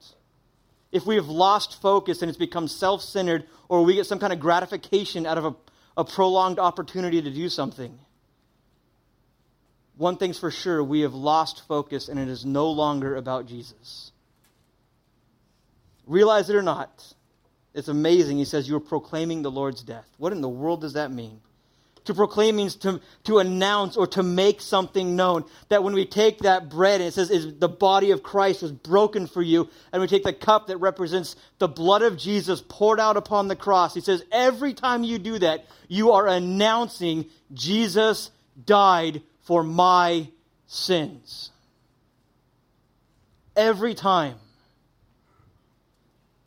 If 0.92 1.04
we 1.04 1.16
have 1.16 1.26
lost 1.26 1.82
focus 1.82 2.22
and 2.22 2.28
it's 2.28 2.38
become 2.38 2.68
self 2.68 3.02
centered, 3.02 3.46
or 3.68 3.82
we 3.82 3.96
get 3.96 4.06
some 4.06 4.20
kind 4.20 4.32
of 4.32 4.38
gratification 4.38 5.26
out 5.26 5.36
of 5.36 5.46
a, 5.46 5.54
a 5.96 6.04
prolonged 6.04 6.60
opportunity 6.60 7.20
to 7.20 7.30
do 7.32 7.48
something, 7.48 7.98
one 10.00 10.16
thing's 10.16 10.38
for 10.38 10.50
sure 10.50 10.82
we 10.82 11.02
have 11.02 11.12
lost 11.12 11.68
focus 11.68 12.08
and 12.08 12.18
it 12.18 12.26
is 12.26 12.46
no 12.46 12.70
longer 12.70 13.16
about 13.16 13.44
Jesus. 13.44 14.12
Realize 16.06 16.48
it 16.48 16.56
or 16.56 16.62
not, 16.62 17.12
it's 17.74 17.88
amazing. 17.88 18.38
He 18.38 18.46
says, 18.46 18.66
You're 18.66 18.80
proclaiming 18.80 19.42
the 19.42 19.50
Lord's 19.50 19.82
death. 19.82 20.08
What 20.16 20.32
in 20.32 20.40
the 20.40 20.48
world 20.48 20.80
does 20.80 20.94
that 20.94 21.12
mean? 21.12 21.42
To 22.06 22.14
proclaim 22.14 22.56
means 22.56 22.76
to, 22.76 23.02
to 23.24 23.40
announce 23.40 23.98
or 23.98 24.06
to 24.06 24.22
make 24.22 24.62
something 24.62 25.16
known. 25.16 25.44
That 25.68 25.84
when 25.84 25.92
we 25.92 26.06
take 26.06 26.38
that 26.40 26.70
bread, 26.70 27.02
and 27.02 27.08
it 27.08 27.12
says 27.12 27.30
is 27.30 27.58
the 27.58 27.68
body 27.68 28.10
of 28.12 28.22
Christ 28.22 28.62
was 28.62 28.72
broken 28.72 29.26
for 29.26 29.42
you, 29.42 29.68
and 29.92 30.00
we 30.00 30.08
take 30.08 30.24
the 30.24 30.32
cup 30.32 30.68
that 30.68 30.78
represents 30.78 31.36
the 31.58 31.68
blood 31.68 32.00
of 32.00 32.16
Jesus 32.16 32.64
poured 32.66 33.00
out 33.00 33.18
upon 33.18 33.48
the 33.48 33.54
cross, 33.54 33.92
he 33.92 34.00
says, 34.00 34.24
every 34.32 34.72
time 34.72 35.04
you 35.04 35.18
do 35.18 35.38
that, 35.40 35.66
you 35.88 36.12
are 36.12 36.26
announcing 36.26 37.26
Jesus 37.52 38.30
died 38.64 39.20
for 39.50 39.64
my 39.64 40.28
sins. 40.68 41.50
every 43.56 43.94
time. 43.94 44.36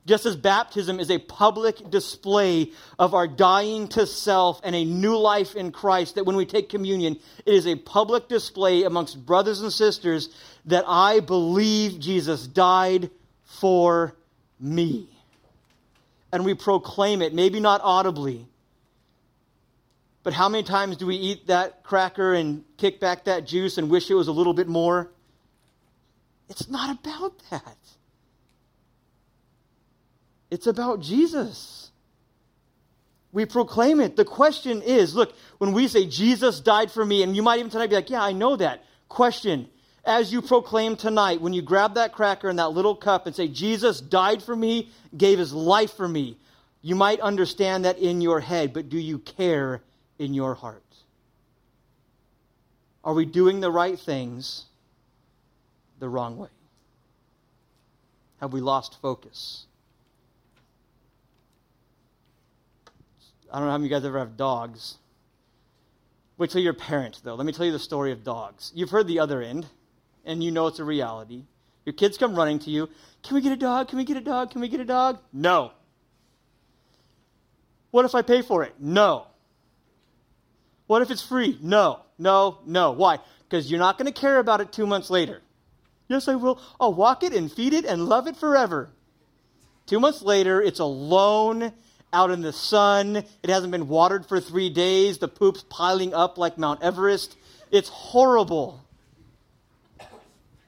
Just 0.05 0.25
as 0.25 0.38
baptism 0.38 1.01
is 1.01 1.12
a 1.12 1.17
public 1.17 1.89
display 1.89 2.72
of 2.98 3.13
our 3.13 3.27
dying 3.27 3.89
to 3.89 4.07
self 4.07 4.62
and 4.63 4.74
a 4.74 4.86
new 4.86 5.17
life 5.17 5.53
in 5.53 5.74
Christ, 5.74 6.15
that 6.15 6.24
when 6.24 6.38
we 6.38 6.45
take 6.45 6.69
communion, 6.69 7.19
it 7.45 7.53
is 7.53 7.67
a 7.67 7.75
public 7.75 8.29
display 8.29 8.83
amongst 8.83 9.25
brothers 9.25 9.60
and 9.60 9.74
sisters 9.74 10.29
that 10.63 10.86
I 10.88 11.19
believe 11.19 12.00
Jesus 12.00 12.48
died 12.48 13.10
for 13.43 14.15
me. 14.62 15.10
And 16.31 16.45
we 16.45 16.53
proclaim 16.53 17.22
it, 17.22 17.33
maybe 17.33 17.60
not 17.60 17.81
audibly, 17.83 18.48
but 20.24 20.34
how 20.34 20.50
many 20.50 20.63
times 20.63 20.98
do 20.98 21.06
we 21.06 21.15
eat 21.15 21.48
that 21.48 21.84
cracker 21.84 22.34
and 22.34 22.63
kick 22.77 23.00
back 23.00 23.25
that 23.25 23.46
juice 23.46 23.77
and 23.77 23.89
wish 23.89 24.10
it 24.10 24.15
was 24.15 24.27
a 24.27 24.32
little 24.32 24.53
bit 24.53 24.68
more? 24.68 25.12
It's 26.50 26.70
not 26.70 26.98
about 26.98 27.34
that. 27.51 27.77
It's 30.50 30.68
about 30.68 31.01
Jesus. 31.01 31.92
We 33.32 33.46
proclaim 33.46 34.00
it. 34.00 34.15
The 34.15 34.25
question 34.25 34.82
is 34.82 35.15
look, 35.15 35.34
when 35.58 35.74
we 35.74 35.88
say 35.88 36.06
Jesus 36.06 36.60
died 36.60 36.92
for 36.92 37.03
me, 37.03 37.24
and 37.24 37.36
you 37.36 37.42
might 37.42 37.60
even 37.60 37.72
tonight 37.72 37.89
be 37.89 37.96
like, 37.96 38.10
yeah, 38.10 38.24
I 38.24 38.32
know 38.32 38.56
that. 38.56 38.84
Question 39.10 39.68
as 40.06 40.34
you 40.34 40.42
proclaim 40.42 40.96
tonight, 40.98 41.42
when 41.42 41.53
you 41.53 41.62
grab 41.62 41.96
that 41.96 42.12
cracker 42.12 42.50
and 42.50 42.60
that 42.60 42.70
little 42.70 42.96
cup 42.96 43.25
and 43.25 43.36
say, 43.36 43.48
Jesus 43.48 44.01
died 44.01 44.44
for 44.44 44.56
me, 44.56 44.89
gave 45.15 45.39
his 45.39 45.53
life 45.53 45.94
for 45.94 46.08
me, 46.08 46.38
you 46.82 46.96
might 46.96 47.22
understand 47.22 47.86
that 47.86 47.98
in 48.00 48.20
your 48.20 48.42
head, 48.42 48.74
but 48.74 48.89
do 48.89 48.98
you 48.98 49.20
care 49.20 49.82
in 50.20 50.34
your 50.34 50.55
heart? 50.55 50.84
Are 53.03 53.13
we 53.13 53.25
doing 53.25 53.60
the 53.60 53.72
right 53.72 54.00
things 54.00 54.65
the 56.00 56.08
wrong 56.08 56.38
way? 56.38 56.50
Have 58.39 58.53
we 58.53 58.62
lost 58.62 59.01
focus? 59.01 59.65
I 63.51 63.58
don't 63.58 63.65
know 63.65 63.72
how 63.72 63.77
many 63.77 63.88
of 63.88 63.91
you 63.91 63.98
guys 63.98 64.05
ever 64.05 64.20
have 64.20 64.36
dogs. 64.36 64.98
Wait 66.38 66.50
till 66.50 66.62
you're 66.62 66.74
a 66.74 66.75
parent, 66.75 67.22
though. 67.24 67.36
Let 67.36 67.46
me 67.46 67.53
tell 67.53 67.65
you 67.65 67.72
the 67.72 67.79
story 67.79 68.12
of 68.12 68.24
dogs. 68.24 68.72
You've 68.74 68.89
heard 68.89 69.08
the 69.08 69.20
other 69.20 69.41
end, 69.41 69.67
and 70.25 70.43
you 70.43 70.51
know 70.51 70.67
it's 70.67 70.79
a 70.79 70.84
reality. 70.84 71.43
Your 71.86 71.93
kids 71.93 72.17
come 72.17 72.36
running 72.36 72.60
to 72.60 72.72
you. 72.72 72.89
Can 73.22 73.36
we 73.36 73.41
get 73.41 73.51
a 73.51 73.58
dog? 73.58 73.89
Can 73.89 73.98
we 73.98 74.05
get 74.05 74.17
a 74.17 74.22
dog? 74.22 74.51
Can 74.51 74.62
we 74.62 74.70
get 74.70 74.79
a 74.79 74.86
dog? 74.86 75.20
No. 75.32 75.72
What 77.91 78.05
if 78.05 78.15
I 78.15 78.24
pay 78.24 78.41
for 78.41 78.63
it? 78.63 78.74
No. 78.79 79.27
What 80.93 81.01
if 81.01 81.09
it's 81.09 81.25
free? 81.25 81.57
No, 81.59 82.01
no, 82.19 82.59
no. 82.67 82.91
Why? 82.91 83.17
Because 83.50 83.71
you're 83.71 83.79
not 83.79 83.97
going 83.97 84.05
to 84.05 84.12
care 84.12 84.38
about 84.38 84.62
it 84.62 84.71
two 84.71 84.85
months 84.85 85.09
later. 85.09 85.41
Yes, 86.07 86.27
I 86.27 86.35
will. 86.35 86.62
I'll 86.79 86.93
walk 86.93 87.23
it 87.23 87.33
and 87.33 87.51
feed 87.51 87.73
it 87.73 87.83
and 87.83 88.05
love 88.05 88.27
it 88.27 88.38
forever. 88.38 88.91
Two 89.88 90.00
months 90.00 90.21
later, 90.21 90.62
it's 90.62 90.77
alone 90.77 91.73
out 92.13 92.29
in 92.29 92.41
the 92.41 92.53
sun. 92.53 93.15
It 93.15 93.50
hasn't 93.50 93.71
been 93.71 93.88
watered 93.88 94.27
for 94.27 94.39
three 94.39 94.69
days. 94.69 95.17
The 95.17 95.27
poop's 95.27 95.65
piling 95.67 96.13
up 96.13 96.38
like 96.38 96.59
Mount 96.59 96.83
Everest. 96.83 97.35
It's 97.71 97.89
horrible. 97.89 98.79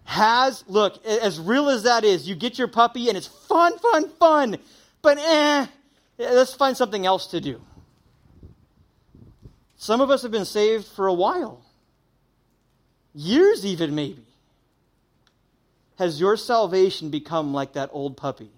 Has, 0.06 0.64
look, 0.66 1.06
as 1.06 1.40
real 1.40 1.70
as 1.70 1.84
that 1.84 2.04
is, 2.04 2.28
you 2.28 2.34
get 2.34 2.58
your 2.58 2.68
puppy 2.68 3.10
and 3.10 3.16
it's 3.16 3.28
fun, 3.28 3.78
fun, 3.78 4.10
fun. 4.18 4.58
But 5.04 5.20
eh, 5.20 5.68
let's 6.18 6.56
find 6.56 6.76
something 6.76 7.06
else 7.06 7.28
to 7.28 7.40
do. 7.40 7.62
Some 9.86 10.02
of 10.02 10.10
us 10.10 10.24
have 10.24 10.32
been 10.32 10.46
saved 10.46 10.88
for 10.88 11.06
a 11.06 11.14
while, 11.14 11.64
years 13.14 13.64
even, 13.64 13.94
maybe. 13.94 14.26
Has 16.00 16.20
your 16.20 16.38
salvation 16.38 17.12
become 17.12 17.54
like 17.54 17.74
that 17.74 17.92
old 17.94 18.18
puppy? 18.18 18.50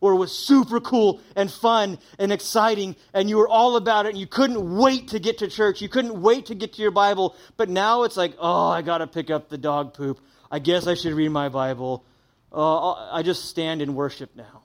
Or 0.00 0.12
it 0.12 0.16
was 0.18 0.30
super 0.30 0.78
cool 0.78 1.20
and 1.34 1.50
fun 1.50 1.98
and 2.16 2.30
exciting, 2.32 2.94
and 3.12 3.28
you 3.28 3.38
were 3.38 3.48
all 3.48 3.74
about 3.74 4.06
it, 4.06 4.10
and 4.10 4.18
you 4.18 4.28
couldn't 4.28 4.76
wait 4.76 5.08
to 5.08 5.18
get 5.18 5.38
to 5.38 5.48
church. 5.48 5.82
You 5.82 5.88
couldn't 5.88 6.22
wait 6.22 6.46
to 6.46 6.54
get 6.54 6.74
to 6.74 6.82
your 6.82 6.92
Bible. 6.92 7.34
But 7.56 7.68
now 7.68 8.04
it's 8.04 8.16
like, 8.16 8.34
oh, 8.38 8.68
I 8.68 8.82
got 8.82 8.98
to 8.98 9.08
pick 9.08 9.30
up 9.30 9.48
the 9.48 9.58
dog 9.58 9.94
poop. 9.94 10.20
I 10.48 10.60
guess 10.60 10.86
I 10.86 10.94
should 10.94 11.14
read 11.14 11.30
my 11.30 11.48
Bible. 11.48 12.04
Uh, 12.52 12.92
I 12.92 13.24
just 13.24 13.46
stand 13.46 13.82
and 13.82 13.96
worship 13.96 14.30
now. 14.36 14.62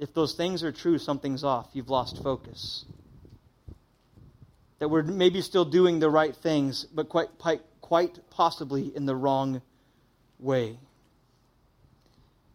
If 0.00 0.14
those 0.14 0.32
things 0.32 0.64
are 0.64 0.72
true, 0.72 0.98
something's 0.98 1.44
off. 1.44 1.68
You've 1.74 1.90
lost 1.90 2.22
focus. 2.22 2.86
That 4.78 4.88
we're 4.88 5.02
maybe 5.02 5.42
still 5.42 5.66
doing 5.66 6.00
the 6.00 6.08
right 6.08 6.34
things, 6.34 6.86
but 6.86 7.10
quite, 7.10 7.28
quite, 7.82 8.18
possibly 8.30 8.96
in 8.96 9.04
the 9.04 9.14
wrong 9.14 9.60
way. 10.38 10.78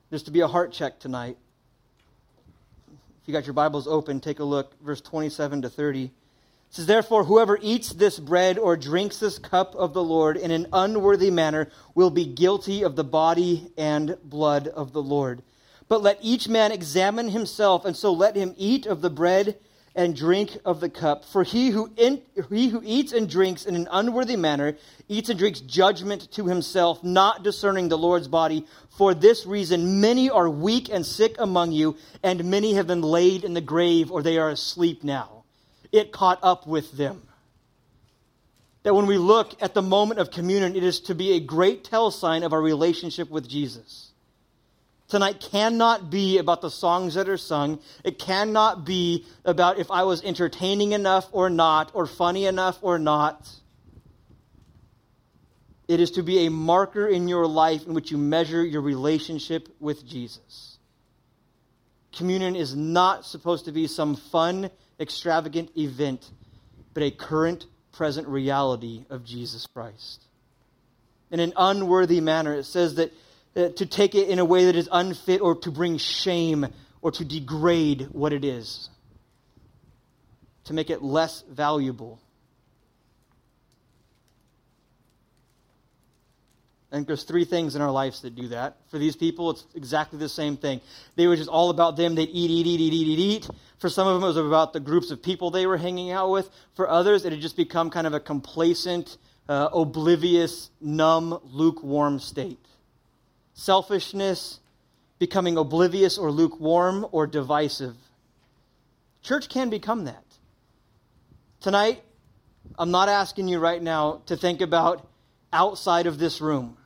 There's 0.09 0.23
to 0.23 0.31
be 0.31 0.39
a 0.39 0.47
heart 0.47 0.73
check 0.73 0.99
tonight. 0.99 1.37
If 2.89 3.27
you 3.27 3.31
got 3.31 3.45
your 3.45 3.53
Bibles 3.53 3.87
open, 3.87 4.21
take 4.21 4.39
a 4.39 4.43
look, 4.43 4.73
verse 4.81 5.01
27 5.01 5.61
to 5.61 5.69
30. 5.69 6.05
It 6.05 6.11
says, 6.71 6.87
Therefore, 6.87 7.25
whoever 7.25 7.59
eats 7.61 7.89
this 7.89 8.17
bread 8.17 8.57
or 8.57 8.75
drinks 8.75 9.19
this 9.19 9.37
cup 9.37 9.75
of 9.75 9.93
the 9.93 10.03
Lord 10.03 10.35
in 10.35 10.49
an 10.49 10.65
unworthy 10.73 11.29
manner 11.29 11.69
will 11.93 12.09
be 12.09 12.25
guilty 12.25 12.81
of 12.81 12.95
the 12.95 13.03
body 13.03 13.71
and 13.77 14.17
blood 14.23 14.67
of 14.67 14.93
the 14.93 15.03
Lord. 15.03 15.43
But 15.87 16.01
let 16.01 16.17
each 16.21 16.47
man 16.47 16.71
examine 16.71 17.29
himself, 17.29 17.85
and 17.85 17.95
so 17.95 18.11
let 18.11 18.35
him 18.35 18.55
eat 18.57 18.85
of 18.85 19.01
the 19.01 19.09
bread 19.09 19.57
and 19.95 20.15
drink 20.15 20.57
of 20.65 20.79
the 20.79 20.89
cup. 20.89 21.23
For 21.23 21.43
he 21.43 21.69
who, 21.69 21.89
in, 21.95 22.21
he 22.49 22.67
who 22.69 22.81
eats 22.83 23.13
and 23.13 23.29
drinks 23.29 23.65
in 23.65 23.75
an 23.75 23.87
unworthy 23.91 24.35
manner 24.35 24.75
eats 25.07 25.29
and 25.29 25.39
drinks 25.39 25.61
judgment 25.61 26.31
to 26.33 26.47
himself, 26.47 27.03
not 27.03 27.43
discerning 27.43 27.87
the 27.87 27.97
Lord's 27.97 28.27
body. 28.27 28.65
For 28.97 29.13
this 29.13 29.45
reason, 29.45 30.01
many 30.01 30.29
are 30.29 30.49
weak 30.49 30.89
and 30.91 31.05
sick 31.05 31.35
among 31.37 31.71
you, 31.71 31.95
and 32.23 32.45
many 32.45 32.73
have 32.73 32.87
been 32.87 33.01
laid 33.03 33.43
in 33.43 33.53
the 33.53 33.61
grave, 33.61 34.11
or 34.11 34.21
they 34.21 34.37
are 34.37 34.49
asleep 34.49 35.03
now. 35.03 35.43
It 35.91 36.11
caught 36.11 36.39
up 36.41 36.67
with 36.67 36.91
them. 36.93 37.21
That 38.83 38.95
when 38.95 39.05
we 39.05 39.17
look 39.17 39.61
at 39.61 39.73
the 39.73 39.81
moment 39.81 40.19
of 40.19 40.29
communion, 40.29 40.75
it 40.75 40.83
is 40.83 40.99
to 41.01 41.15
be 41.15 41.33
a 41.33 41.39
great 41.39 41.83
tell 41.83 42.11
sign 42.11 42.43
of 42.43 42.53
our 42.53 42.61
relationship 42.61 43.29
with 43.29 43.47
Jesus 43.47 44.11
tonight 45.07 45.39
cannot 45.51 46.09
be 46.09 46.37
about 46.37 46.61
the 46.61 46.69
songs 46.69 47.15
that 47.15 47.29
are 47.29 47.37
sung. 47.37 47.79
It 48.03 48.19
cannot 48.19 48.85
be 48.85 49.25
about 49.43 49.79
if 49.79 49.91
I 49.91 50.03
was 50.03 50.23
entertaining 50.23 50.93
enough 50.93 51.27
or 51.31 51.49
not, 51.49 51.91
or 51.93 52.05
funny 52.05 52.45
enough 52.45 52.79
or 52.81 52.99
not. 52.99 53.49
It 55.87 55.99
is 55.99 56.11
to 56.11 56.23
be 56.23 56.45
a 56.45 56.51
marker 56.51 57.07
in 57.07 57.27
your 57.27 57.45
life 57.45 57.85
in 57.85 57.93
which 57.93 58.11
you 58.11 58.17
measure 58.17 58.65
your 58.65 58.81
relationship 58.81 59.69
with 59.79 60.05
Jesus. 60.05 60.79
Communion 62.11 62.55
is 62.55 62.75
not 62.75 63.25
supposed 63.25 63.65
to 63.65 63.71
be 63.71 63.87
some 63.87 64.15
fun, 64.15 64.71
extravagant 64.99 65.69
event, 65.77 66.27
but 66.93 67.03
a 67.03 67.11
current, 67.11 67.65
present 67.91 68.27
reality 68.27 69.05
of 69.09 69.23
Jesus 69.23 69.67
Christ. 69.67 70.23
In 71.29 71.39
an 71.39 71.53
unworthy 71.57 72.21
manner, 72.21 72.53
it 72.53 72.63
says 72.63 72.95
that 72.95 73.11
uh, 73.55 73.69
to 73.69 73.85
take 73.85 74.15
it 74.15 74.27
in 74.27 74.39
a 74.39 74.45
way 74.45 74.65
that 74.65 74.75
is 74.75 74.89
unfit 74.91 75.41
or 75.41 75.55
to 75.55 75.71
bring 75.71 75.97
shame 75.97 76.67
or 77.01 77.11
to 77.11 77.23
degrade 77.23 78.07
what 78.11 78.33
it 78.33 78.43
is, 78.43 78.89
to 80.65 80.73
make 80.73 80.89
it 80.89 81.01
less 81.01 81.43
valuable. 81.49 82.19
I 86.91 86.97
think 86.97 87.07
there's 87.07 87.23
three 87.23 87.45
things 87.45 87.75
in 87.75 87.81
our 87.81 87.91
lives 87.91 88.21
that 88.21 88.35
do 88.35 88.49
that. 88.49 88.77
For 88.89 88.97
these 88.97 89.15
people, 89.15 89.51
it's 89.51 89.65
exactly 89.75 90.19
the 90.19 90.29
same 90.29 90.55
thing. 90.55 90.81
They 91.15 91.27
were 91.27 91.35
just 91.35 91.49
all 91.49 91.69
about 91.69 91.97
them. 91.97 92.15
They'd 92.15 92.29
eat, 92.29 92.51
eat, 92.51 92.67
eat, 92.67 92.79
eat, 92.79 92.93
eat, 92.93 93.07
eat, 93.07 93.19
eat. 93.19 93.49
For 93.79 93.89
some 93.89 94.07
of 94.07 94.15
them, 94.15 94.23
it 94.23 94.27
was 94.27 94.37
about 94.37 94.71
the 94.73 94.79
groups 94.79 95.11
of 95.11 95.21
people 95.21 95.51
they 95.51 95.65
were 95.65 95.77
hanging 95.77 96.11
out 96.11 96.29
with. 96.29 96.49
For 96.75 96.89
others, 96.89 97.25
it 97.25 97.31
had 97.31 97.41
just 97.41 97.57
become 97.57 97.89
kind 97.89 98.07
of 98.07 98.13
a 98.13 98.19
complacent, 98.19 99.17
uh, 99.49 99.69
oblivious, 99.73 100.69
numb, 100.79 101.39
lukewarm 101.43 102.19
state 102.19 102.59
selfishness, 103.55 104.59
becoming 105.17 105.57
oblivious 105.57 106.17
or 106.17 106.29
lukewarm 106.29 107.07
or 107.11 107.25
divisive. 107.25 107.95
Church 109.23 109.49
can 109.49 109.71
become 109.71 110.05
that. 110.05 110.23
Tonight, 111.61 112.03
I'm 112.77 112.91
not 112.91 113.09
asking 113.09 113.47
you 113.47 113.57
right 113.59 113.81
now 113.81 114.21
to 114.27 114.37
think 114.37 114.61
about 114.61 115.07
outside 115.51 116.05
of 116.05 116.19
this 116.19 116.41
room. 116.41 116.77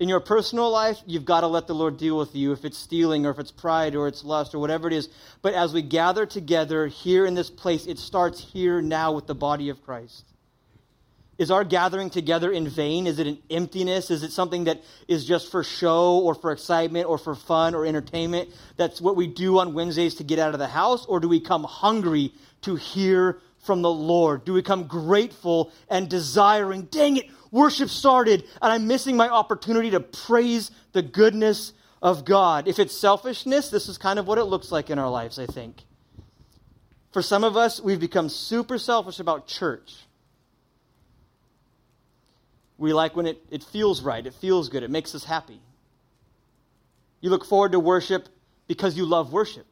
In 0.00 0.08
your 0.08 0.20
personal 0.20 0.70
life, 0.70 0.98
you've 1.06 1.24
got 1.24 1.40
to 1.40 1.46
let 1.46 1.66
the 1.66 1.74
Lord 1.74 1.96
deal 1.96 2.18
with 2.18 2.34
you 2.34 2.52
if 2.52 2.64
it's 2.64 2.78
stealing 2.78 3.24
or 3.24 3.30
if 3.30 3.38
it's 3.38 3.50
pride 3.50 3.94
or 3.94 4.06
it's 4.06 4.24
lust 4.24 4.54
or 4.54 4.58
whatever 4.58 4.86
it 4.86 4.92
is. 4.92 5.08
But 5.42 5.54
as 5.54 5.72
we 5.72 5.82
gather 5.82 6.26
together 6.26 6.86
here 6.86 7.24
in 7.24 7.34
this 7.34 7.50
place, 7.50 7.86
it 7.86 7.98
starts 7.98 8.40
here 8.40 8.80
now 8.80 9.12
with 9.12 9.26
the 9.26 9.34
body 9.34 9.70
of 9.70 9.82
Christ. 9.82 10.24
Is 11.38 11.52
our 11.52 11.62
gathering 11.62 12.10
together 12.10 12.50
in 12.50 12.68
vain? 12.68 13.06
Is 13.06 13.20
it 13.20 13.28
an 13.28 13.38
emptiness? 13.48 14.10
Is 14.10 14.24
it 14.24 14.32
something 14.32 14.64
that 14.64 14.82
is 15.06 15.24
just 15.24 15.52
for 15.52 15.62
show 15.62 16.18
or 16.18 16.34
for 16.34 16.50
excitement 16.50 17.06
or 17.06 17.16
for 17.16 17.36
fun 17.36 17.76
or 17.76 17.86
entertainment? 17.86 18.50
That's 18.76 19.00
what 19.00 19.14
we 19.14 19.28
do 19.28 19.60
on 19.60 19.72
Wednesdays 19.72 20.16
to 20.16 20.24
get 20.24 20.40
out 20.40 20.52
of 20.52 20.58
the 20.58 20.66
house? 20.66 21.06
Or 21.06 21.20
do 21.20 21.28
we 21.28 21.38
come 21.38 21.62
hungry 21.62 22.32
to 22.62 22.74
hear 22.74 23.38
from 23.60 23.82
the 23.82 23.90
Lord? 23.90 24.44
Do 24.44 24.52
we 24.52 24.62
come 24.62 24.88
grateful 24.88 25.72
and 25.88 26.08
desiring, 26.08 26.82
dang 26.90 27.18
it, 27.18 27.26
worship 27.52 27.88
started 27.88 28.42
and 28.60 28.72
I'm 28.72 28.88
missing 28.88 29.16
my 29.16 29.28
opportunity 29.28 29.90
to 29.90 30.00
praise 30.00 30.72
the 30.92 31.02
goodness 31.02 31.72
of 32.02 32.24
God? 32.24 32.66
If 32.66 32.80
it's 32.80 32.96
selfishness, 32.96 33.70
this 33.70 33.88
is 33.88 33.96
kind 33.96 34.18
of 34.18 34.26
what 34.26 34.38
it 34.38 34.44
looks 34.44 34.72
like 34.72 34.90
in 34.90 34.98
our 34.98 35.10
lives, 35.10 35.38
I 35.38 35.46
think. 35.46 35.84
For 37.12 37.22
some 37.22 37.44
of 37.44 37.56
us, 37.56 37.80
we've 37.80 38.00
become 38.00 38.28
super 38.28 38.76
selfish 38.76 39.20
about 39.20 39.46
church. 39.46 40.07
We 42.78 42.92
like 42.92 43.16
when 43.16 43.26
it, 43.26 43.42
it 43.50 43.64
feels 43.64 44.02
right, 44.02 44.24
it 44.24 44.34
feels 44.34 44.68
good, 44.68 44.82
it 44.82 44.90
makes 44.90 45.14
us 45.14 45.24
happy. 45.24 45.60
You 47.20 47.30
look 47.30 47.44
forward 47.44 47.72
to 47.72 47.80
worship 47.80 48.28
because 48.68 48.96
you 48.96 49.04
love 49.04 49.32
worship. 49.32 49.66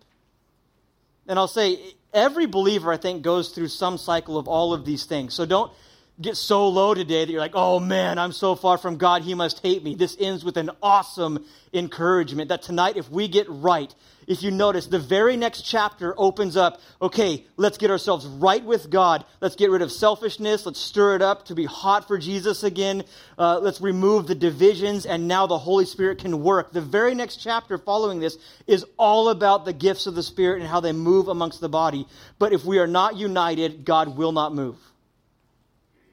And 1.28 1.38
I'll 1.38 1.48
say, 1.48 1.78
every 2.12 2.46
believer, 2.46 2.92
I 2.92 2.96
think, 2.96 3.22
goes 3.22 3.50
through 3.50 3.68
some 3.68 3.98
cycle 3.98 4.38
of 4.38 4.48
all 4.48 4.72
of 4.72 4.84
these 4.84 5.04
things. 5.04 5.34
So 5.34 5.46
don't 5.46 5.72
get 6.20 6.36
so 6.36 6.68
low 6.68 6.94
today 6.94 7.24
that 7.24 7.30
you're 7.30 7.40
like, 7.40 7.54
oh 7.54 7.78
man, 7.78 8.18
I'm 8.18 8.32
so 8.32 8.54
far 8.54 8.78
from 8.78 8.96
God, 8.96 9.22
he 9.22 9.34
must 9.34 9.60
hate 9.60 9.84
me. 9.84 9.94
This 9.94 10.16
ends 10.18 10.44
with 10.44 10.56
an 10.56 10.70
awesome 10.82 11.44
encouragement 11.72 12.48
that 12.48 12.62
tonight, 12.62 12.96
if 12.96 13.10
we 13.10 13.28
get 13.28 13.46
right, 13.48 13.94
if 14.26 14.42
you 14.42 14.50
notice, 14.50 14.86
the 14.86 14.98
very 14.98 15.36
next 15.36 15.62
chapter 15.62 16.12
opens 16.16 16.56
up, 16.56 16.80
okay, 17.00 17.46
let's 17.56 17.78
get 17.78 17.90
ourselves 17.90 18.26
right 18.26 18.64
with 18.64 18.90
God. 18.90 19.24
Let's 19.40 19.54
get 19.54 19.70
rid 19.70 19.82
of 19.82 19.92
selfishness. 19.92 20.66
Let's 20.66 20.80
stir 20.80 21.14
it 21.14 21.22
up 21.22 21.46
to 21.46 21.54
be 21.54 21.64
hot 21.64 22.08
for 22.08 22.18
Jesus 22.18 22.64
again. 22.64 23.04
Uh, 23.38 23.60
let's 23.60 23.80
remove 23.80 24.26
the 24.26 24.34
divisions, 24.34 25.06
and 25.06 25.28
now 25.28 25.46
the 25.46 25.58
Holy 25.58 25.84
Spirit 25.84 26.18
can 26.18 26.42
work. 26.42 26.72
The 26.72 26.80
very 26.80 27.14
next 27.14 27.36
chapter 27.36 27.78
following 27.78 28.18
this 28.18 28.36
is 28.66 28.84
all 28.96 29.28
about 29.28 29.64
the 29.64 29.72
gifts 29.72 30.06
of 30.06 30.16
the 30.16 30.24
Spirit 30.24 30.60
and 30.60 30.68
how 30.68 30.80
they 30.80 30.92
move 30.92 31.28
amongst 31.28 31.60
the 31.60 31.68
body. 31.68 32.06
But 32.40 32.52
if 32.52 32.64
we 32.64 32.78
are 32.78 32.88
not 32.88 33.16
united, 33.16 33.84
God 33.84 34.16
will 34.16 34.32
not 34.32 34.52
move. 34.52 34.76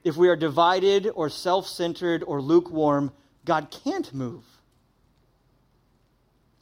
If 0.03 0.17
we 0.17 0.29
are 0.29 0.35
divided 0.35 1.09
or 1.15 1.29
self 1.29 1.67
centered 1.67 2.23
or 2.23 2.41
lukewarm, 2.41 3.11
God 3.43 3.75
can't 3.83 4.13
move. 4.13 4.43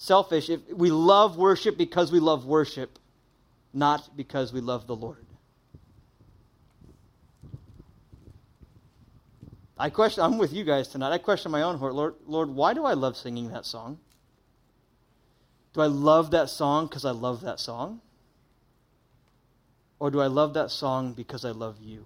Selfish, 0.01 0.49
if 0.49 0.67
we 0.73 0.89
love 0.89 1.37
worship 1.37 1.77
because 1.77 2.11
we 2.11 2.19
love 2.19 2.43
worship, 2.43 2.97
not 3.71 4.17
because 4.17 4.51
we 4.51 4.59
love 4.59 4.87
the 4.87 4.95
Lord. 4.95 5.23
I 9.77 9.91
question, 9.91 10.23
I'm 10.23 10.39
with 10.39 10.53
you 10.53 10.63
guys 10.63 10.87
tonight. 10.87 11.11
I 11.11 11.19
question 11.19 11.51
my 11.51 11.61
own 11.61 11.77
heart. 11.77 11.93
Lord, 11.93 12.15
Lord, 12.25 12.49
why 12.49 12.73
do 12.73 12.83
I 12.83 12.93
love 12.93 13.15
singing 13.15 13.51
that 13.51 13.63
song? 13.63 13.99
Do 15.73 15.81
I 15.81 15.85
love 15.85 16.31
that 16.31 16.49
song 16.49 16.87
because 16.87 17.05
I 17.05 17.11
love 17.11 17.41
that 17.41 17.59
song? 17.59 18.01
Or 19.99 20.09
do 20.09 20.19
I 20.19 20.27
love 20.27 20.55
that 20.55 20.71
song 20.71 21.13
because 21.13 21.45
I 21.45 21.51
love 21.51 21.77
you? 21.79 22.05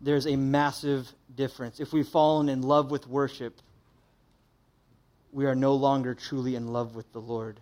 there's 0.00 0.26
a 0.26 0.36
massive 0.36 1.12
difference. 1.34 1.80
If 1.80 1.92
we've 1.92 2.06
fallen 2.06 2.48
in 2.48 2.62
love 2.62 2.90
with 2.90 3.06
worship, 3.08 3.60
we 5.36 5.44
are 5.44 5.54
no 5.54 5.74
longer 5.74 6.14
truly 6.14 6.56
in 6.56 6.68
love 6.68 6.96
with 6.96 7.12
the 7.12 7.20
Lord. 7.20 7.60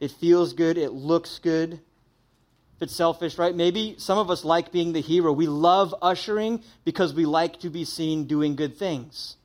It 0.00 0.10
feels 0.10 0.52
good, 0.52 0.76
it 0.76 0.92
looks 0.92 1.38
good. 1.38 1.72
If 1.72 2.82
it's 2.82 2.94
selfish, 2.94 3.38
right? 3.38 3.56
Maybe 3.56 3.94
some 3.96 4.18
of 4.18 4.30
us 4.30 4.44
like 4.44 4.70
being 4.70 4.92
the 4.92 5.00
hero. 5.00 5.32
We 5.32 5.46
love 5.46 5.94
ushering 6.02 6.62
because 6.84 7.14
we 7.14 7.24
like 7.24 7.60
to 7.60 7.70
be 7.70 7.86
seen 7.86 8.26
doing 8.26 8.54
good 8.54 8.76
things. 8.76 9.36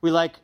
We 0.00 0.12
like 0.12 0.36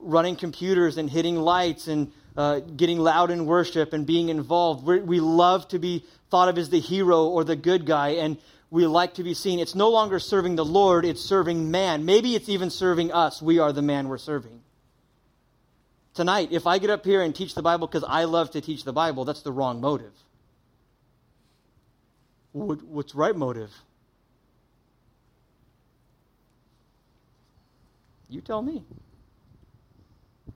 running 0.00 0.34
computers 0.34 0.98
and 0.98 1.08
hitting 1.08 1.36
lights 1.36 1.86
and 1.86 2.10
uh, 2.36 2.58
getting 2.58 2.98
loud 2.98 3.30
in 3.30 3.46
worship 3.46 3.92
and 3.92 4.04
being 4.04 4.28
involved. 4.28 4.84
We're, 4.84 5.04
we 5.04 5.20
love 5.20 5.68
to 5.68 5.78
be 5.78 6.04
thought 6.32 6.48
of 6.48 6.58
as 6.58 6.70
the 6.70 6.80
hero 6.80 7.26
or 7.26 7.44
the 7.44 7.54
good 7.54 7.86
guy. 7.86 8.14
And 8.14 8.36
we 8.68 8.84
like 8.88 9.14
to 9.14 9.22
be 9.22 9.34
seen. 9.34 9.60
It's 9.60 9.76
no 9.76 9.90
longer 9.90 10.18
serving 10.18 10.56
the 10.56 10.64
Lord, 10.64 11.04
it's 11.04 11.22
serving 11.22 11.70
man. 11.70 12.04
Maybe 12.04 12.34
it's 12.34 12.48
even 12.48 12.70
serving 12.70 13.12
us. 13.12 13.40
We 13.40 13.60
are 13.60 13.72
the 13.72 13.80
man 13.80 14.08
we're 14.08 14.18
serving. 14.18 14.60
Tonight, 16.16 16.48
if 16.50 16.66
I 16.66 16.78
get 16.78 16.88
up 16.88 17.04
here 17.04 17.20
and 17.20 17.34
teach 17.34 17.54
the 17.54 17.60
Bible 17.60 17.86
because 17.86 18.02
I 18.02 18.24
love 18.24 18.50
to 18.52 18.62
teach 18.62 18.84
the 18.84 18.92
Bible, 18.92 19.26
that's 19.26 19.42
the 19.42 19.52
wrong 19.52 19.82
motive. 19.82 20.14
What's 22.52 23.14
right 23.14 23.36
motive? 23.36 23.70
You 28.30 28.40
tell 28.40 28.62
me. 28.62 28.82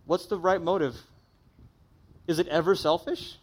What's 0.06 0.24
the 0.26 0.38
right 0.38 0.62
motive? 0.62 0.96
Is 2.26 2.38
it 2.38 2.48
ever 2.48 2.74
selfish? 2.74 3.36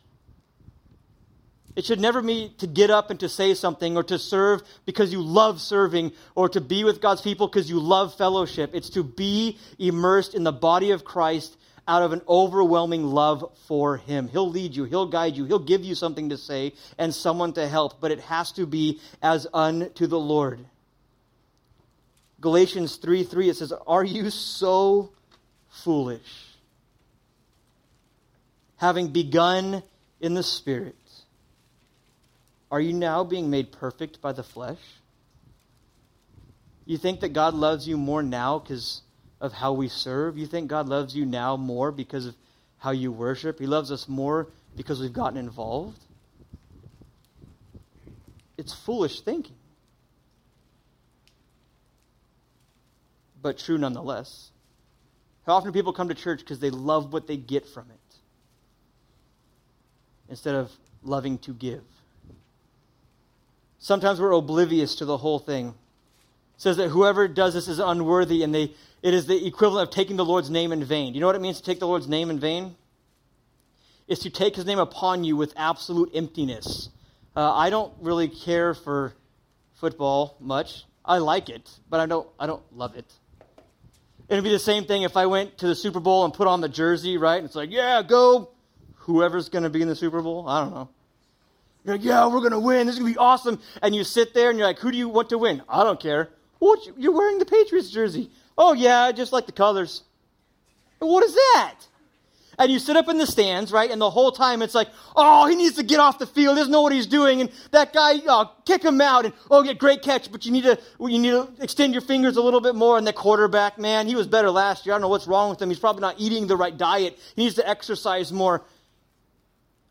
It 1.76 1.86
should 1.86 2.00
never 2.00 2.24
be 2.24 2.52
to 2.58 2.66
get 2.66 2.90
up 2.90 3.12
and 3.12 3.20
to 3.20 3.30
say 3.30 3.54
something 3.54 3.96
or 3.96 4.02
to 4.06 4.18
serve 4.18 4.64
because 4.88 5.14
you 5.14 5.22
love 5.22 5.62
serving 5.62 6.14
or 6.34 6.50
to 6.50 6.62
be 6.62 6.84
with 6.84 7.00
God's 7.00 7.22
people 7.22 7.48
because 7.48 7.70
you 7.70 7.80
love 7.80 8.16
fellowship. 8.16 8.72
It's 8.74 8.90
to 8.92 9.04
be 9.04 9.60
immersed 9.78 10.34
in 10.34 10.44
the 10.44 10.52
body 10.52 10.90
of 10.90 11.06
Christ 11.06 11.56
out 11.88 12.04
of 12.04 12.14
an 12.14 12.22
overwhelming 12.28 13.06
love 13.06 13.52
for 13.68 13.98
Him. 13.98 14.28
He'll 14.28 14.50
lead 14.50 14.76
you, 14.76 14.84
He'll 14.84 15.08
guide 15.08 15.36
you, 15.38 15.46
He'll 15.46 15.60
give 15.60 15.84
you 15.84 15.96
something 15.96 16.30
to 16.30 16.38
say 16.38 16.74
and 16.98 17.14
someone 17.14 17.54
to 17.54 17.68
help, 17.68 18.02
but 18.02 18.12
it 18.12 18.20
has 18.22 18.52
to 18.54 18.66
be 18.66 19.00
as 19.22 19.48
unto 19.54 20.08
the 20.08 20.20
Lord. 20.20 20.60
Galatians 22.40 22.98
3 22.98 23.24
3, 23.24 23.50
it 23.50 23.56
says, 23.56 23.74
Are 23.88 24.04
you 24.04 24.30
so 24.30 25.12
foolish? 25.70 26.22
Having 28.78 29.08
begun 29.08 29.82
in 30.20 30.34
the 30.34 30.44
Spirit 30.44 30.96
are 32.70 32.82
you 32.82 32.94
now 32.94 33.24
being 33.24 33.50
made 33.50 33.72
perfect 33.72 34.22
by 34.22 34.34
the 34.34 34.44
flesh? 34.44 34.80
You 36.86 36.98
think 36.98 37.22
that 37.22 37.30
God 37.30 37.54
loves 37.54 37.88
you 37.88 37.98
more 37.98 38.24
now 38.24 38.60
because 38.60 39.02
of 39.40 39.54
how 39.54 39.74
we 39.74 39.88
serve? 39.88 40.38
You 40.38 40.48
think 40.48 40.70
God 40.70 40.88
loves 40.88 41.16
you 41.16 41.26
now 41.26 41.58
more 41.58 41.92
because 41.92 42.26
of 42.26 42.36
how 42.80 42.92
you 42.92 43.12
worship? 43.12 43.60
He 43.60 43.68
loves 43.68 43.92
us 43.92 44.08
more 44.08 44.48
because 44.76 45.00
we've 45.00 45.14
gotten 45.14 45.38
involved? 45.38 46.00
It's 48.58 48.74
foolish 48.74 49.22
thinking. 49.22 49.56
But 53.42 53.58
true 53.58 53.78
nonetheless. 53.78 54.52
How 55.46 55.54
often 55.54 55.72
people 55.72 55.94
come 55.94 56.10
to 56.10 56.16
church 56.16 56.40
because 56.40 56.60
they 56.60 56.70
love 56.70 57.14
what 57.14 57.28
they 57.28 57.38
get 57.38 57.66
from 57.66 57.86
it 57.90 58.16
instead 60.30 60.56
of 60.56 60.72
loving 61.04 61.38
to 61.40 61.54
give? 61.54 61.84
Sometimes 63.80 64.20
we're 64.20 64.32
oblivious 64.32 64.96
to 64.96 65.06
the 65.06 65.18
whole 65.18 65.40
thing. 65.40 65.76
It 66.58 66.62
says 66.62 66.78
that 66.78 66.90
whoever 66.90 67.28
does 67.28 67.54
this 67.54 67.68
is 67.68 67.80
unworthy, 67.80 68.44
and 68.44 68.54
they, 68.54 68.74
it 69.02 69.14
is 69.14 69.28
the 69.28 69.46
equivalent 69.46 69.90
of 69.90 69.94
taking 69.94 70.16
the 70.16 70.26
Lord's 70.26 70.50
name 70.50 70.72
in 70.72 70.84
vain. 70.84 71.14
Do 71.14 71.18
you 71.18 71.22
know 71.22 71.28
what 71.28 71.36
it 71.36 71.42
means 71.42 71.58
to 71.60 71.64
take 71.64 71.80
the 71.80 71.88
Lord's 71.88 72.08
name 72.08 72.30
in 72.30 72.40
vain? 72.40 72.76
It's 74.08 74.22
to 74.24 74.30
take 74.30 74.56
his 74.56 74.66
name 74.66 74.80
upon 74.80 75.24
you 75.24 75.36
with 75.36 75.54
absolute 75.56 76.12
emptiness. 76.16 76.90
Uh, 77.36 77.54
I 77.54 77.70
don't 77.70 77.94
really 78.02 78.28
care 78.28 78.74
for 78.74 79.14
football 79.76 80.36
much. 80.40 80.86
I 81.06 81.20
like 81.20 81.50
it, 81.50 81.70
but 81.90 82.00
I 82.00 82.06
don't, 82.06 82.28
I 82.40 82.48
don't 82.48 82.64
love 82.76 82.96
it. 82.96 83.06
It'd 84.30 84.44
be 84.44 84.50
the 84.50 84.60
same 84.60 84.86
thing 84.86 85.04
if 85.04 85.16
I 85.16 85.28
went 85.28 85.60
to 85.60 85.68
the 85.68 85.76
Super 85.76 86.00
Bowl 86.00 86.26
and 86.26 86.34
put 86.34 86.48
on 86.48 86.60
the 86.60 86.68
jersey, 86.68 87.18
right? 87.18 87.38
And 87.38 87.46
it's 87.46 87.56
like, 87.56 87.72
yeah, 87.72 88.02
go 88.02 88.50
whoever's 89.08 89.48
going 89.50 89.64
to 89.64 89.70
be 89.70 89.82
in 89.82 89.88
the 89.88 89.96
Super 89.96 90.22
Bowl. 90.22 90.48
I 90.48 90.62
don't 90.62 90.74
know. 90.74 90.90
You're 91.86 91.96
like, 91.96 92.04
yeah, 92.04 92.28
we're 92.28 92.40
going 92.40 92.52
to 92.52 92.60
win. 92.60 92.88
This 92.88 92.96
is 92.96 93.00
going 93.00 93.14
to 93.14 93.18
be 93.18 93.20
awesome. 93.20 93.62
And 93.82 93.96
you 93.96 94.04
sit 94.04 94.34
there 94.34 94.50
and 94.50 94.60
you're 94.60 94.68
like, 94.68 94.80
who 94.80 94.92
do 94.92 94.98
you 94.98 95.08
want 95.08 95.30
to 95.30 95.38
win? 95.38 95.62
I 95.70 95.86
don't 95.86 96.00
care. 96.00 96.30
What? 96.60 96.80
You're 96.98 97.14
wearing 97.14 97.40
the 97.40 97.46
Patriots 97.46 97.90
jersey. 97.90 98.30
Oh, 98.58 98.74
yeah, 98.74 99.02
I 99.02 99.12
just 99.12 99.32
like 99.32 99.46
the 99.46 99.52
colors. 99.52 100.04
What 101.00 101.24
is 101.24 101.34
that? 101.34 101.76
And 102.60 102.72
you 102.72 102.80
sit 102.80 102.98
up 102.98 103.08
in 103.08 103.20
the 103.20 103.28
stands, 103.28 103.72
right? 103.72 103.92
And 103.92 104.02
the 104.02 104.10
whole 104.10 104.32
time 104.32 104.64
it's 104.64 104.74
like, 104.74 104.88
oh, 105.16 105.48
he 105.48 105.56
needs 105.56 105.76
to 105.76 105.84
get 105.84 106.00
off 106.00 106.18
the 106.18 106.26
field. 106.26 106.58
Doesn't 106.58 106.72
know 106.72 106.82
what 106.82 106.92
he's 106.92 107.06
doing. 107.06 107.42
And 107.42 107.52
that 107.70 107.94
guy, 107.94 108.14
oh, 108.28 108.52
kick 108.66 108.84
him 108.84 109.00
out. 109.00 109.26
And 109.26 109.34
oh, 109.52 109.62
get 109.62 109.78
great 109.78 110.02
catch, 110.02 110.32
but 110.32 110.44
you 110.44 110.52
need 110.52 110.64
to 110.64 110.80
you 111.00 111.20
need 111.20 111.30
to 111.30 111.50
extend 111.60 111.94
your 111.94 112.02
fingers 112.02 112.36
a 112.36 112.42
little 112.42 112.62
bit 112.62 112.74
more. 112.74 112.98
And 112.98 113.06
the 113.06 113.14
quarterback, 113.14 113.78
man, 113.78 114.08
he 114.08 114.16
was 114.16 114.26
better 114.26 114.50
last 114.50 114.88
year. 114.88 114.94
I 114.94 114.96
don't 114.96 115.04
know 115.04 115.10
what's 115.10 115.28
wrong 115.28 115.52
with 115.52 115.62
him. 115.62 115.70
He's 115.70 115.78
probably 115.78 116.02
not 116.02 116.16
eating 116.18 116.48
the 116.48 116.58
right 116.58 116.76
diet. 116.76 117.20
He 117.36 117.44
needs 117.44 117.56
to 117.56 117.70
exercise 117.70 118.34
more. 118.34 118.64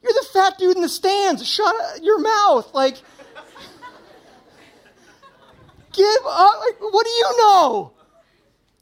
You're 0.02 0.12
the 0.12 0.26
fat 0.32 0.58
dude 0.58 0.74
in 0.74 0.82
the 0.82 0.88
stands. 0.88 1.46
Shut 1.46 2.02
your 2.02 2.20
mouth. 2.20 2.74
Like, 2.74 2.96
give 5.96 6.26
up. 6.26 6.60
Like, 6.60 6.80
what 6.80 7.04
do 7.04 7.10
you 7.10 7.34
know? 7.38 7.92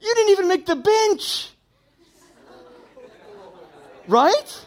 You 0.00 0.14
didn't 0.14 0.31
even 0.33 0.48
make 0.48 0.66
the 0.66 0.77
bench. 0.77 1.50
Right? 4.07 4.66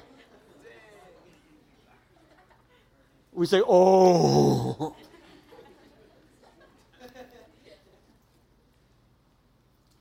We 3.34 3.46
say, 3.46 3.62
oh. 3.68 4.96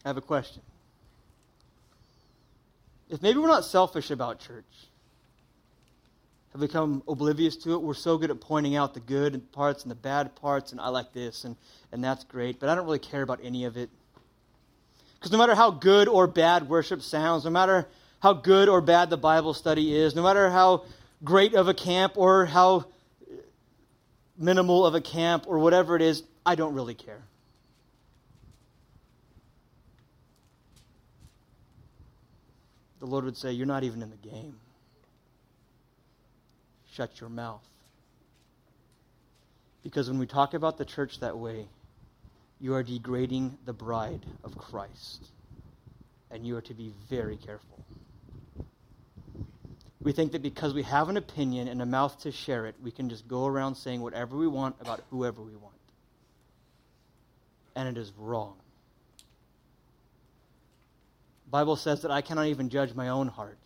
I 0.04 0.09
have 0.09 0.16
a 0.16 0.22
question. 0.22 0.62
If 3.11 3.20
maybe 3.22 3.38
we're 3.38 3.48
not 3.48 3.64
selfish 3.64 4.11
about 4.11 4.38
church, 4.38 4.64
have 6.52 6.61
become 6.61 7.02
oblivious 7.06 7.56
to 7.56 7.74
it. 7.74 7.82
We're 7.82 7.94
so 7.94 8.16
good 8.16 8.30
at 8.30 8.40
pointing 8.40 8.76
out 8.76 8.94
the 8.94 9.00
good 9.00 9.52
parts 9.52 9.82
and 9.82 9.90
the 9.90 9.96
bad 9.96 10.35
parts, 10.37 10.72
and 10.72 10.80
I 10.80 10.88
like 10.88 11.12
this, 11.12 11.44
and, 11.44 11.56
and 11.92 12.03
that's 12.03 12.25
great, 12.25 12.61
but 12.61 12.68
I 12.68 12.75
don't 12.75 12.85
really 12.85 12.99
care 12.99 13.22
about 13.22 13.40
any 13.42 13.64
of 13.64 13.77
it. 13.77 13.90
Because 15.18 15.33
no 15.33 15.38
matter 15.38 15.55
how 15.55 15.70
good 15.70 16.09
or 16.09 16.27
bad 16.27 16.68
worship 16.68 17.03
sounds, 17.03 17.44
no 17.44 17.51
matter 17.51 17.87
how 18.20 18.33
good 18.33 18.68
or 18.68 18.81
bad 18.81 19.11
the 19.11 19.16
Bible 19.16 19.55
study 19.55 19.94
is, 19.96 20.14
no 20.14 20.22
matter 20.22 20.51
how 20.51 20.85
great 21.25 21.55
of 21.55 21.68
a 21.68 21.75
camp 21.75 22.14
or 22.16 22.46
how 22.46 22.85
minimal 24.38 24.85
of 24.85 24.94
a 24.94 25.01
camp 25.01 25.44
or 25.46 25.59
whatever 25.59 25.96
it 25.96 26.03
is, 26.03 26.22
I 26.44 26.55
don't 26.55 26.75
really 26.75 26.94
care. 26.94 27.22
The 33.01 33.07
Lord 33.07 33.25
would 33.25 33.37
say, 33.37 33.53
You're 33.53 33.66
not 33.66 33.85
even 33.85 34.03
in 34.03 34.11
the 34.11 34.29
game. 34.29 34.57
Shut 36.92 37.20
your 37.20 37.29
mouth. 37.29 37.62
Because 39.83 40.09
when 40.09 40.18
we 40.18 40.27
talk 40.27 40.55
about 40.55 40.79
the 40.79 40.85
church 40.85 41.20
that 41.20 41.38
way, 41.38 41.66
you 42.61 42.75
are 42.75 42.83
degrading 42.83 43.59
the 43.64 43.73
bride 43.73 44.27
of 44.45 44.57
Christ. 44.57 45.27
And 46.31 46.47
you 46.47 46.57
are 46.57 46.62
to 46.62 46.75
be 46.75 46.92
very 47.09 47.37
careful. 47.37 47.79
We 50.03 50.12
think 50.12 50.33
that 50.33 50.42
because 50.42 50.75
we 50.75 50.83
have 50.83 51.09
an 51.09 51.16
opinion 51.16 51.69
and 51.69 51.83
a 51.83 51.87
mouth 51.87 52.21
to 52.21 52.33
share 52.33 52.66
it, 52.66 52.77
we 52.83 52.90
can 52.90 53.09
just 53.09 53.27
go 53.27 53.47
around 53.47 53.75
saying 53.75 54.01
whatever 54.01 54.37
we 54.37 54.47
want 54.47 54.77
about 54.81 55.03
whoever 55.11 55.42
we 55.42 55.57
want. 55.57 55.75
And 57.75 57.88
it 57.88 58.01
is 58.01 58.12
wrong. 58.16 58.57
Bible 61.51 61.77
says 61.77 62.03
that 62.03 62.11
I 62.11 62.23
cannot 62.23 62.47
even 62.47 62.69
judge 62.69 62.95
my 62.95 63.09
own 63.09 63.29
heart. 63.29 63.59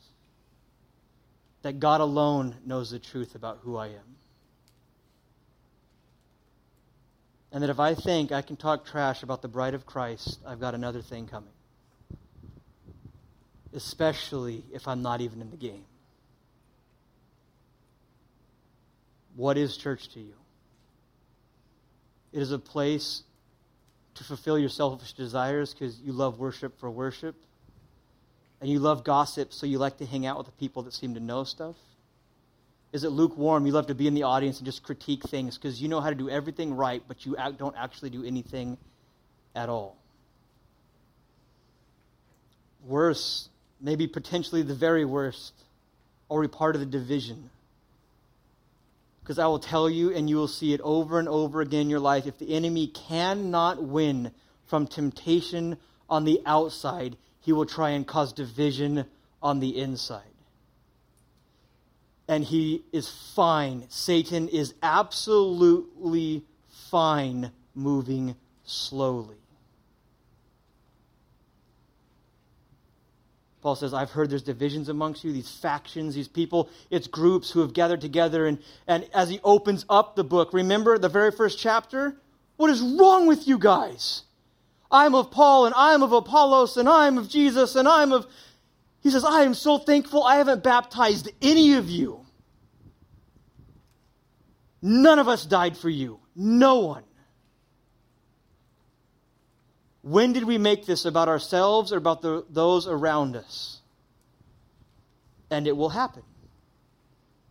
That 1.62 1.78
God 1.80 2.00
alone 2.00 2.56
knows 2.64 2.90
the 2.90 2.98
truth 2.98 3.34
about 3.34 3.58
who 3.62 3.76
I 3.76 3.88
am. 3.88 4.16
And 7.52 7.62
that 7.62 7.70
if 7.70 7.80
I 7.80 7.94
think 7.94 8.30
I 8.32 8.42
can 8.42 8.56
talk 8.56 8.86
trash 8.86 9.22
about 9.22 9.42
the 9.42 9.48
bride 9.48 9.74
of 9.74 9.84
Christ, 9.84 10.38
I've 10.46 10.60
got 10.60 10.74
another 10.74 11.02
thing 11.02 11.26
coming. 11.26 11.50
Especially 13.74 14.64
if 14.72 14.86
I'm 14.86 15.02
not 15.02 15.20
even 15.20 15.40
in 15.40 15.50
the 15.50 15.56
game. 15.56 15.84
What 19.36 19.56
is 19.56 19.76
church 19.76 20.08
to 20.10 20.20
you? 20.20 20.34
It 22.32 22.40
is 22.42 22.52
a 22.52 22.58
place 22.58 23.22
to 24.14 24.24
fulfill 24.24 24.58
your 24.58 24.68
selfish 24.68 25.12
desires 25.14 25.72
because 25.72 25.98
you 26.00 26.12
love 26.12 26.38
worship 26.38 26.78
for 26.78 26.90
worship. 26.90 27.34
And 28.60 28.68
you 28.68 28.78
love 28.78 29.04
gossip, 29.04 29.52
so 29.52 29.66
you 29.66 29.78
like 29.78 29.96
to 29.98 30.06
hang 30.06 30.26
out 30.26 30.36
with 30.36 30.46
the 30.46 30.52
people 30.52 30.82
that 30.82 30.92
seem 30.92 31.14
to 31.14 31.20
know 31.20 31.44
stuff. 31.44 31.76
Is 32.92 33.04
it 33.04 33.10
lukewarm? 33.10 33.66
You 33.66 33.72
love 33.72 33.86
to 33.86 33.94
be 33.94 34.06
in 34.08 34.14
the 34.14 34.24
audience 34.24 34.58
and 34.58 34.66
just 34.66 34.82
critique 34.82 35.22
things 35.24 35.56
because 35.56 35.80
you 35.80 35.88
know 35.88 36.00
how 36.00 36.08
to 36.08 36.14
do 36.14 36.28
everything 36.28 36.74
right, 36.74 37.02
but 37.06 37.24
you 37.24 37.36
don't 37.56 37.76
actually 37.76 38.10
do 38.10 38.24
anything 38.24 38.78
at 39.54 39.68
all. 39.68 39.96
Worse, 42.86 43.48
maybe 43.80 44.06
potentially 44.06 44.62
the 44.62 44.74
very 44.74 45.04
worst, 45.04 45.52
are 46.30 46.38
we 46.38 46.48
part 46.48 46.74
of 46.74 46.80
the 46.80 46.86
division? 46.86 47.50
Because 49.22 49.38
I 49.38 49.46
will 49.46 49.60
tell 49.60 49.88
you, 49.88 50.12
and 50.12 50.28
you 50.28 50.36
will 50.36 50.48
see 50.48 50.72
it 50.72 50.80
over 50.82 51.20
and 51.20 51.28
over 51.28 51.60
again 51.60 51.82
in 51.82 51.90
your 51.90 52.00
life, 52.00 52.26
if 52.26 52.38
the 52.38 52.54
enemy 52.54 52.88
cannot 52.88 53.82
win 53.82 54.32
from 54.66 54.86
temptation 54.88 55.76
on 56.08 56.24
the 56.24 56.40
outside, 56.46 57.16
he 57.40 57.52
will 57.52 57.66
try 57.66 57.90
and 57.90 58.06
cause 58.06 58.32
division 58.32 59.04
on 59.42 59.60
the 59.60 59.78
inside. 59.78 60.22
And 62.30 62.44
he 62.44 62.84
is 62.92 63.08
fine. 63.34 63.86
Satan 63.88 64.46
is 64.46 64.72
absolutely 64.84 66.44
fine 66.68 67.50
moving 67.74 68.36
slowly. 68.62 69.34
Paul 73.62 73.74
says, 73.74 73.92
I've 73.92 74.12
heard 74.12 74.30
there's 74.30 74.44
divisions 74.44 74.88
amongst 74.88 75.24
you, 75.24 75.32
these 75.32 75.50
factions, 75.50 76.14
these 76.14 76.28
people. 76.28 76.70
It's 76.88 77.08
groups 77.08 77.50
who 77.50 77.62
have 77.62 77.72
gathered 77.72 78.00
together. 78.00 78.46
And, 78.46 78.58
and 78.86 79.10
as 79.12 79.28
he 79.28 79.40
opens 79.42 79.84
up 79.90 80.14
the 80.14 80.22
book, 80.22 80.52
remember 80.52 80.98
the 80.98 81.08
very 81.08 81.32
first 81.32 81.58
chapter? 81.58 82.14
What 82.58 82.70
is 82.70 82.80
wrong 82.80 83.26
with 83.26 83.48
you 83.48 83.58
guys? 83.58 84.22
I'm 84.88 85.16
of 85.16 85.32
Paul, 85.32 85.66
and 85.66 85.74
I'm 85.76 86.04
of 86.04 86.12
Apollos, 86.12 86.76
and 86.76 86.88
I'm 86.88 87.18
of 87.18 87.28
Jesus, 87.28 87.74
and 87.74 87.88
I'm 87.88 88.12
of. 88.12 88.28
He 89.02 89.10
says, 89.10 89.24
I 89.24 89.42
am 89.42 89.54
so 89.54 89.78
thankful 89.78 90.24
I 90.24 90.36
haven't 90.36 90.62
baptized 90.62 91.30
any 91.40 91.74
of 91.74 91.88
you. 91.88 92.26
None 94.82 95.18
of 95.18 95.28
us 95.28 95.44
died 95.44 95.76
for 95.76 95.88
you. 95.88 96.20
No 96.34 96.80
one. 96.80 97.04
When 100.02 100.32
did 100.32 100.44
we 100.44 100.58
make 100.58 100.86
this 100.86 101.04
about 101.04 101.28
ourselves 101.28 101.92
or 101.92 101.98
about 101.98 102.22
the, 102.22 102.44
those 102.48 102.86
around 102.86 103.36
us? 103.36 103.80
And 105.50 105.66
it 105.66 105.76
will 105.76 105.90
happen. 105.90 106.22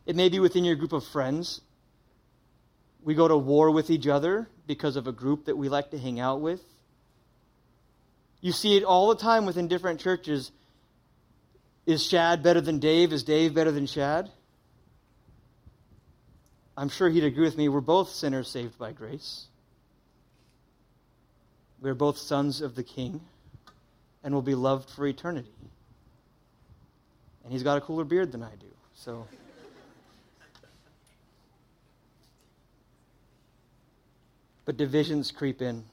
It 0.05 0.15
may 0.15 0.29
be 0.29 0.39
within 0.39 0.65
your 0.65 0.75
group 0.75 0.93
of 0.93 1.05
friends. 1.05 1.61
We 3.03 3.13
go 3.13 3.27
to 3.27 3.37
war 3.37 3.69
with 3.69 3.89
each 3.89 4.07
other 4.07 4.49
because 4.65 4.95
of 4.95 5.07
a 5.07 5.11
group 5.11 5.45
that 5.45 5.57
we 5.57 5.69
like 5.69 5.91
to 5.91 5.99
hang 5.99 6.19
out 6.19 6.41
with. 6.41 6.61
You 8.41 8.51
see 8.51 8.77
it 8.77 8.83
all 8.83 9.09
the 9.09 9.21
time 9.21 9.45
within 9.45 9.67
different 9.67 9.99
churches. 9.99 10.51
Is 11.89 12.05
Shad 12.05 12.43
better 12.43 12.61
than 12.61 12.77
Dave? 12.77 13.11
Is 13.11 13.23
Dave 13.23 13.55
better 13.55 13.71
than 13.71 13.87
Shad? 13.87 14.29
I'm 16.77 16.87
sure 16.87 17.09
he'd 17.09 17.23
agree 17.23 17.45
with 17.45 17.57
me. 17.57 17.67
We're 17.67 17.81
both 17.81 18.09
sinners 18.09 18.47
saved 18.47 18.77
by 18.77 18.91
grace. 18.91 19.47
We're 21.81 21.95
both 21.95 22.19
sons 22.19 22.61
of 22.61 22.75
the 22.75 22.83
King 22.83 23.21
and 24.23 24.35
will 24.35 24.43
be 24.43 24.53
loved 24.53 24.87
for 24.91 25.07
eternity. 25.07 25.49
And 27.43 27.51
he's 27.51 27.63
got 27.63 27.79
a 27.79 27.81
cooler 27.81 28.03
beard 28.03 28.33
than 28.33 28.43
I 28.43 28.51
do. 28.59 28.67
So. 28.93 29.25
but 34.63 34.77
divisions 34.77 35.31
creep 35.31 35.59
in. 35.59 35.85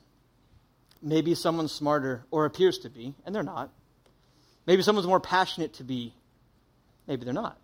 Maybe 1.01 1.35
someone's 1.35 1.73
smarter, 1.73 2.27
or 2.31 2.45
appears 2.45 2.81
to 2.81 2.91
be, 2.91 3.15
and 3.25 3.35
they're 3.35 3.43
not. 3.43 3.71
Maybe 4.67 4.83
someone's 4.83 5.07
more 5.07 5.21
passionate 5.21 5.75
to 5.75 5.85
be. 5.85 6.13
Maybe 7.07 7.25
they're 7.25 7.35
not. 7.35 7.59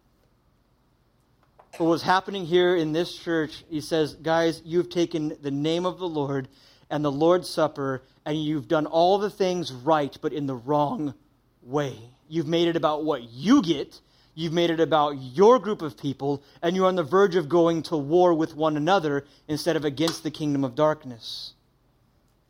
But 1.79 1.87
what's 1.87 2.03
happening 2.03 2.45
here 2.45 2.77
in 2.77 2.93
this 2.93 3.17
church, 3.17 3.65
he 3.71 3.81
says, 3.81 4.15
guys, 4.15 4.61
you've 4.65 4.91
taken 4.91 5.37
the 5.41 5.51
name 5.51 5.87
of 5.87 5.99
the 5.99 6.09
Lord 6.09 6.49
and 6.91 7.05
the 7.05 7.11
Lord's 7.11 7.49
Supper, 7.49 8.03
and 8.27 8.43
you've 8.43 8.69
done 8.69 8.87
all 8.87 9.19
the 9.19 9.31
things 9.31 9.73
right, 9.73 10.17
but 10.21 10.35
in 10.35 10.47
the 10.47 10.55
wrong 10.55 11.15
way. 11.63 11.97
You've 12.29 12.47
made 12.47 12.69
it 12.69 12.77
about 12.77 13.05
what 13.05 13.23
you 13.31 13.63
get, 13.63 13.99
you've 14.35 14.53
made 14.53 14.71
it 14.71 14.81
about 14.81 15.13
your 15.13 15.59
group 15.59 15.81
of 15.81 15.97
people, 15.97 16.43
and 16.61 16.77
you're 16.77 16.87
on 16.87 16.97
the 16.97 17.03
verge 17.03 17.37
of 17.37 17.49
going 17.49 17.83
to 17.85 17.97
war 17.97 18.35
with 18.35 18.55
one 18.55 18.77
another 18.77 19.25
instead 19.49 19.77
of 19.77 19.87
against 19.87 20.23
the 20.23 20.31
kingdom 20.31 20.65
of 20.65 20.75
darkness. 20.75 21.55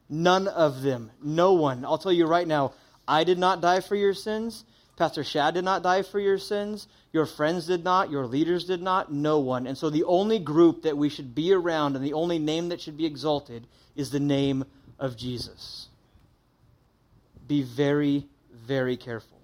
None 0.08 0.48
of 0.48 0.82
them, 0.82 1.12
no 1.22 1.52
one. 1.52 1.84
I'll 1.84 1.98
tell 1.98 2.12
you 2.12 2.26
right 2.26 2.46
now, 2.46 2.74
I 3.12 3.24
did 3.24 3.38
not 3.38 3.60
die 3.60 3.80
for 3.80 3.94
your 3.94 4.14
sins. 4.14 4.64
Pastor 4.96 5.22
Shad 5.22 5.52
did 5.52 5.64
not 5.64 5.82
die 5.82 6.00
for 6.00 6.18
your 6.18 6.38
sins. 6.38 6.88
Your 7.12 7.26
friends 7.26 7.66
did 7.66 7.84
not. 7.84 8.10
Your 8.10 8.26
leaders 8.26 8.64
did 8.64 8.80
not. 8.80 9.12
No 9.12 9.38
one. 9.38 9.66
And 9.66 9.76
so 9.76 9.90
the 9.90 10.04
only 10.04 10.38
group 10.38 10.84
that 10.84 10.96
we 10.96 11.10
should 11.10 11.34
be 11.34 11.52
around 11.52 11.94
and 11.94 12.02
the 12.02 12.14
only 12.14 12.38
name 12.38 12.70
that 12.70 12.80
should 12.80 12.96
be 12.96 13.04
exalted 13.04 13.66
is 13.94 14.10
the 14.10 14.18
name 14.18 14.64
of 14.98 15.14
Jesus. 15.18 15.88
Be 17.46 17.62
very, 17.62 18.26
very 18.50 18.96
careful. 18.96 19.38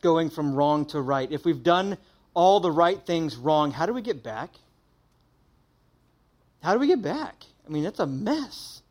Going 0.00 0.30
from 0.30 0.54
wrong 0.54 0.86
to 0.86 1.00
right. 1.00 1.32
If 1.32 1.44
we've 1.44 1.64
done 1.64 1.98
all 2.32 2.60
the 2.60 2.70
right 2.70 3.04
things 3.04 3.34
wrong, 3.34 3.72
how 3.72 3.86
do 3.86 3.92
we 3.92 4.02
get 4.02 4.22
back? 4.22 4.50
How 6.62 6.74
do 6.74 6.78
we 6.78 6.86
get 6.86 7.02
back? 7.02 7.34
I 7.66 7.70
mean, 7.70 7.82
that's 7.82 7.98
a 7.98 8.06
mess. 8.06 8.82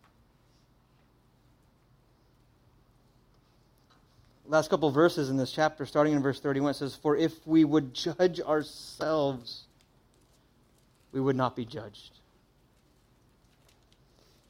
Last 4.49 4.69
couple 4.69 4.89
verses 4.91 5.29
in 5.29 5.35
this 5.35 5.51
chapter, 5.51 5.85
starting 5.85 6.13
in 6.13 6.21
verse 6.21 6.39
31, 6.39 6.71
it 6.71 6.73
says, 6.75 6.95
For 6.95 7.17
if 7.17 7.33
we 7.45 7.65
would 7.65 7.93
judge 7.93 8.39
ourselves, 8.39 9.65
we 11.11 11.19
would 11.19 11.35
not 11.35 11.55
be 11.55 11.65
judged. 11.65 12.11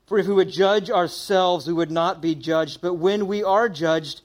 For 0.06 0.20
if 0.20 0.28
we 0.28 0.36
would 0.36 0.52
judge 0.52 0.92
ourselves, 0.92 1.66
we 1.66 1.74
would 1.74 1.90
not 1.90 2.22
be 2.22 2.36
judged. 2.36 2.80
But 2.80 2.94
when 2.94 3.26
we 3.26 3.44
are 3.44 3.68
judged, 3.68 4.22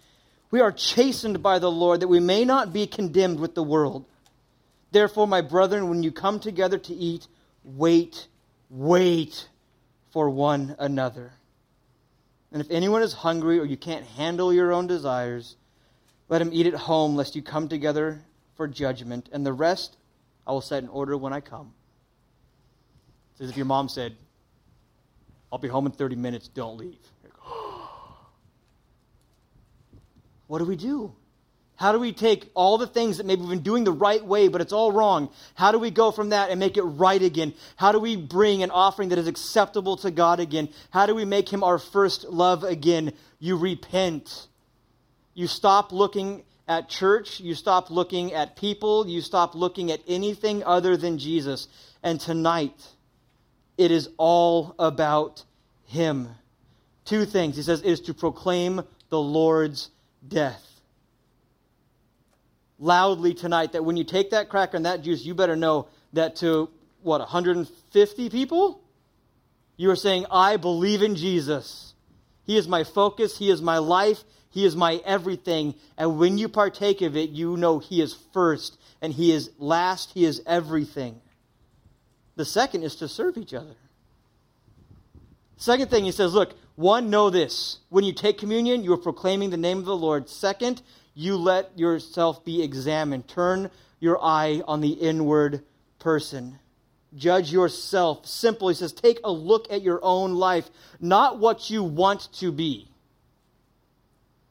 we 0.51 0.61
are 0.61 0.71
chastened 0.71 1.43
by 1.43 1.59
the 1.59 1.71
Lord, 1.71 2.01
that 2.01 2.09
we 2.09 2.21
may 2.21 2.45
not 2.45 2.73
be 2.73 2.87
condemned 2.87 3.41
with 3.41 3.55
the 3.55 3.63
world. 3.63 4.05
Therefore, 4.91 5.27
my 5.27 5.41
brethren, 5.41 5.89
when 5.89 6.03
you 6.03 6.13
come 6.13 6.39
together 6.39 6.77
to 6.77 6.93
eat, 6.93 7.27
wait, 7.65 8.29
wait 8.69 9.49
for 10.11 10.29
one 10.29 10.77
another. 10.79 11.33
And 12.53 12.61
if 12.61 12.71
anyone 12.71 13.03
is 13.03 13.15
hungry 13.15 13.59
or 13.59 13.65
you 13.65 13.79
can't 13.79 14.05
handle 14.05 14.53
your 14.53 14.73
own 14.73 14.87
desires, 14.87 15.57
let 16.33 16.41
him 16.41 16.49
eat 16.51 16.67
at 16.67 16.73
home, 16.73 17.15
lest 17.15 17.37
you 17.37 17.43
come 17.43 17.69
together 17.69 18.23
for 18.55 18.67
judgment, 18.67 19.29
and 19.35 19.45
the 19.45 19.53
rest 19.53 19.99
I 20.47 20.53
will 20.53 20.63
set 20.63 20.83
in 20.83 20.89
order 20.89 21.15
when 21.15 21.35
I 21.35 21.41
come. 21.41 21.75
It's 23.33 23.43
as 23.43 23.51
if 23.51 23.57
your 23.59 23.67
mom 23.67 23.91
said, 23.91 24.17
I'll 25.53 25.59
be 25.59 25.69
home 25.69 25.85
in 25.85 25.93
30 25.93 26.17
minutes, 26.17 26.49
don't 26.49 26.79
leave. 26.79 26.97
what 30.47 30.61
do 30.61 30.65
we 30.65 30.75
do? 30.75 31.15
How 31.77 31.93
do 31.93 31.99
we 31.99 32.15
take 32.15 32.51
all 32.55 32.79
the 32.79 32.87
things 32.87 33.19
that 33.19 33.27
maybe 33.27 33.43
we've 33.43 33.51
been 33.51 33.61
doing 33.61 33.85
the 33.85 33.93
right 33.93 34.25
way, 34.25 34.49
but 34.49 34.63
it's 34.63 34.73
all 34.73 34.91
wrong? 34.91 35.29
How 35.55 35.71
do 35.71 35.79
we 35.79 35.91
go 35.91 36.13
from 36.13 36.31
that 36.31 36.49
and 36.49 36.59
make 36.59 36.79
it 36.79 36.83
right 36.83 37.21
again? 37.21 37.53
How 37.77 37.93
do 37.93 38.01
we 38.01 38.17
bring 38.17 38.63
an 38.63 38.71
offering 38.71 39.11
that 39.11 39.19
is 39.19 39.27
acceptable 39.27 39.99
to 39.99 40.11
God 40.11 40.41
again? 40.41 40.71
How 40.89 41.05
do 41.05 41.15
we 41.15 41.27
make 41.27 41.51
Him 41.51 41.63
our 41.63 41.79
first 41.79 42.25
love 42.25 42.65
again? 42.65 43.13
You 43.39 43.59
repent. 43.59 44.47
You 45.35 45.47
stop 45.47 45.93
looking 45.93 46.45
at 46.69 46.89
church. 46.89 47.41
You 47.41 47.55
stop 47.55 47.91
looking 47.91 48.33
at 48.33 48.57
people. 48.57 49.07
You 49.07 49.21
stop 49.21 49.55
looking 49.55 49.91
at 49.91 50.01
anything 50.07 50.63
other 50.65 50.97
than 50.97 51.19
Jesus. 51.19 51.69
And 52.03 52.21
tonight, 52.21 52.87
it 53.79 53.91
is 53.91 54.09
all 54.17 54.75
about 54.79 55.45
Him. 55.85 56.29
Two 57.05 57.25
things. 57.25 57.57
He 57.57 57.63
says 57.63 57.81
it 57.81 57.87
is 57.87 58.01
to 58.03 58.15
proclaim 58.15 58.83
the 59.09 59.21
Lord's 59.21 59.91
death 60.27 60.73
loudly 62.83 63.33
tonight 63.33 63.73
that 63.73 63.85
when 63.85 63.97
you 63.97 64.03
take 64.03 64.31
that 64.31 64.49
cracker 64.49 64.77
and 64.77 64.87
that 64.87 65.03
juice, 65.03 65.25
you 65.25 65.35
better 65.35 65.55
know 65.55 65.87
that 66.13 66.37
to, 66.37 66.69
what, 67.03 67.21
150 67.21 68.29
people? 68.29 68.83
You 69.77 69.91
are 69.91 69.97
saying, 69.97 70.27
I 70.31 70.57
believe 70.57 71.01
in 71.01 71.15
Jesus. 71.15 71.95
He 72.45 72.57
is 72.57 72.67
my 72.67 72.83
focus. 72.83 73.39
He 73.39 73.51
is 73.51 73.63
my 73.63 73.79
life. 73.79 74.25
He 74.53 74.65
is 74.65 74.77
my 74.77 75.01
everything. 75.05 75.75
And 75.99 76.19
when 76.19 76.39
you 76.39 76.49
partake 76.49 77.03
of 77.03 77.17
it, 77.17 77.31
you 77.31 77.57
know 77.57 77.79
He 77.79 78.01
is 78.01 78.17
first 78.33 78.79
and 79.01 79.13
He 79.13 79.33
is 79.33 79.51
last. 79.59 80.13
He 80.13 80.25
is 80.25 80.41
everything. 80.47 81.21
The 82.37 82.45
second 82.45 82.85
is 82.85 82.97
to 82.97 83.09
serve 83.09 83.37
each 83.37 83.53
other. 83.53 83.75
Second 85.57 85.91
thing, 85.91 86.05
he 86.05 86.13
says, 86.13 86.35
look, 86.35 86.55
one, 86.75 87.11
know 87.11 87.31
this. 87.31 87.79
When 87.89 88.05
you 88.05 88.13
take 88.13 88.39
communion, 88.39 88.83
you 88.83 88.93
are 88.95 88.99
proclaiming 88.99 89.51
the 89.51 89.57
name 89.57 89.79
of 89.79 89.85
the 89.85 89.97
Lord. 89.97 90.29
Second, 90.29 90.83
you 91.15 91.37
let 91.37 91.79
yourself 91.79 92.45
be 92.45 92.63
examined. 92.63 93.29
Turn 93.29 93.71
your 94.01 94.23
eye 94.23 94.63
on 94.67 94.81
the 94.81 94.93
inward 94.93 95.63
person. 95.99 96.59
Judge 97.15 97.53
yourself. 97.53 98.27
Simply 98.27 98.75
says, 98.75 98.93
take 98.93 99.21
a 99.23 99.31
look 99.31 99.71
at 99.71 99.83
your 99.83 100.01
own 100.03 100.35
life, 100.35 100.69
not 100.99 101.39
what 101.39 101.71
you 101.71 101.85
want 101.85 102.33
to 102.35 102.51
be, 102.51 102.89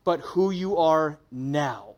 but 0.04 0.20
who 0.22 0.52
you 0.52 0.78
are 0.78 1.18
now. 1.32 1.96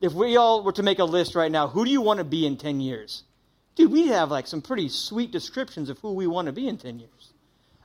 If 0.00 0.12
we 0.12 0.36
all 0.36 0.62
were 0.62 0.72
to 0.72 0.82
make 0.82 0.98
a 0.98 1.04
list 1.04 1.34
right 1.34 1.50
now, 1.50 1.68
who 1.68 1.84
do 1.84 1.90
you 1.90 2.02
want 2.02 2.18
to 2.18 2.24
be 2.24 2.46
in 2.46 2.56
10 2.56 2.80
years? 2.80 3.24
Dude, 3.74 3.90
we 3.90 4.08
have 4.08 4.30
like 4.30 4.46
some 4.46 4.62
pretty 4.62 4.88
sweet 4.88 5.32
descriptions 5.32 5.88
of 5.88 5.98
who 5.98 6.12
we 6.12 6.26
want 6.26 6.46
to 6.46 6.52
be 6.52 6.68
in 6.68 6.76
10 6.76 6.98
years. 6.98 7.32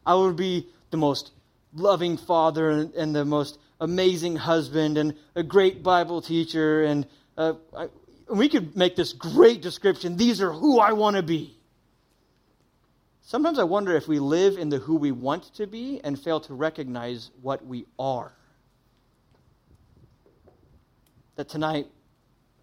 I 0.06 0.16
would 0.16 0.36
be 0.36 0.68
the 0.92 0.98
most 0.98 1.32
loving 1.74 2.18
father 2.18 2.70
and 2.70 3.16
the 3.16 3.26
most 3.26 3.58
amazing 3.80 4.36
husband 4.36 4.98
and 4.98 5.16
a 5.36 5.44
great 5.44 5.82
Bible 5.82 6.22
teacher. 6.22 6.84
And 6.84 7.08
uh, 7.38 7.54
I, 7.76 7.88
we 8.30 8.50
could 8.50 8.76
make 8.76 8.96
this 8.96 9.14
great 9.14 9.62
description. 9.62 10.18
These 10.18 10.42
are 10.42 10.52
who 10.52 10.80
I 10.80 10.94
want 10.94 11.16
to 11.16 11.24
be. 11.24 11.56
Sometimes 13.22 13.60
I 13.60 13.64
wonder 13.64 13.96
if 13.96 14.08
we 14.08 14.20
live 14.20 14.58
in 14.58 14.70
the 14.70 14.80
who 14.80 14.96
we 14.96 15.12
want 15.12 15.54
to 15.56 15.68
be 15.68 16.02
and 16.04 16.20
fail 16.20 16.40
to 16.42 16.54
recognize 16.54 17.30
what 17.42 17.66
we 17.66 17.86
are. 17.98 18.34
That 21.40 21.48
tonight, 21.48 21.88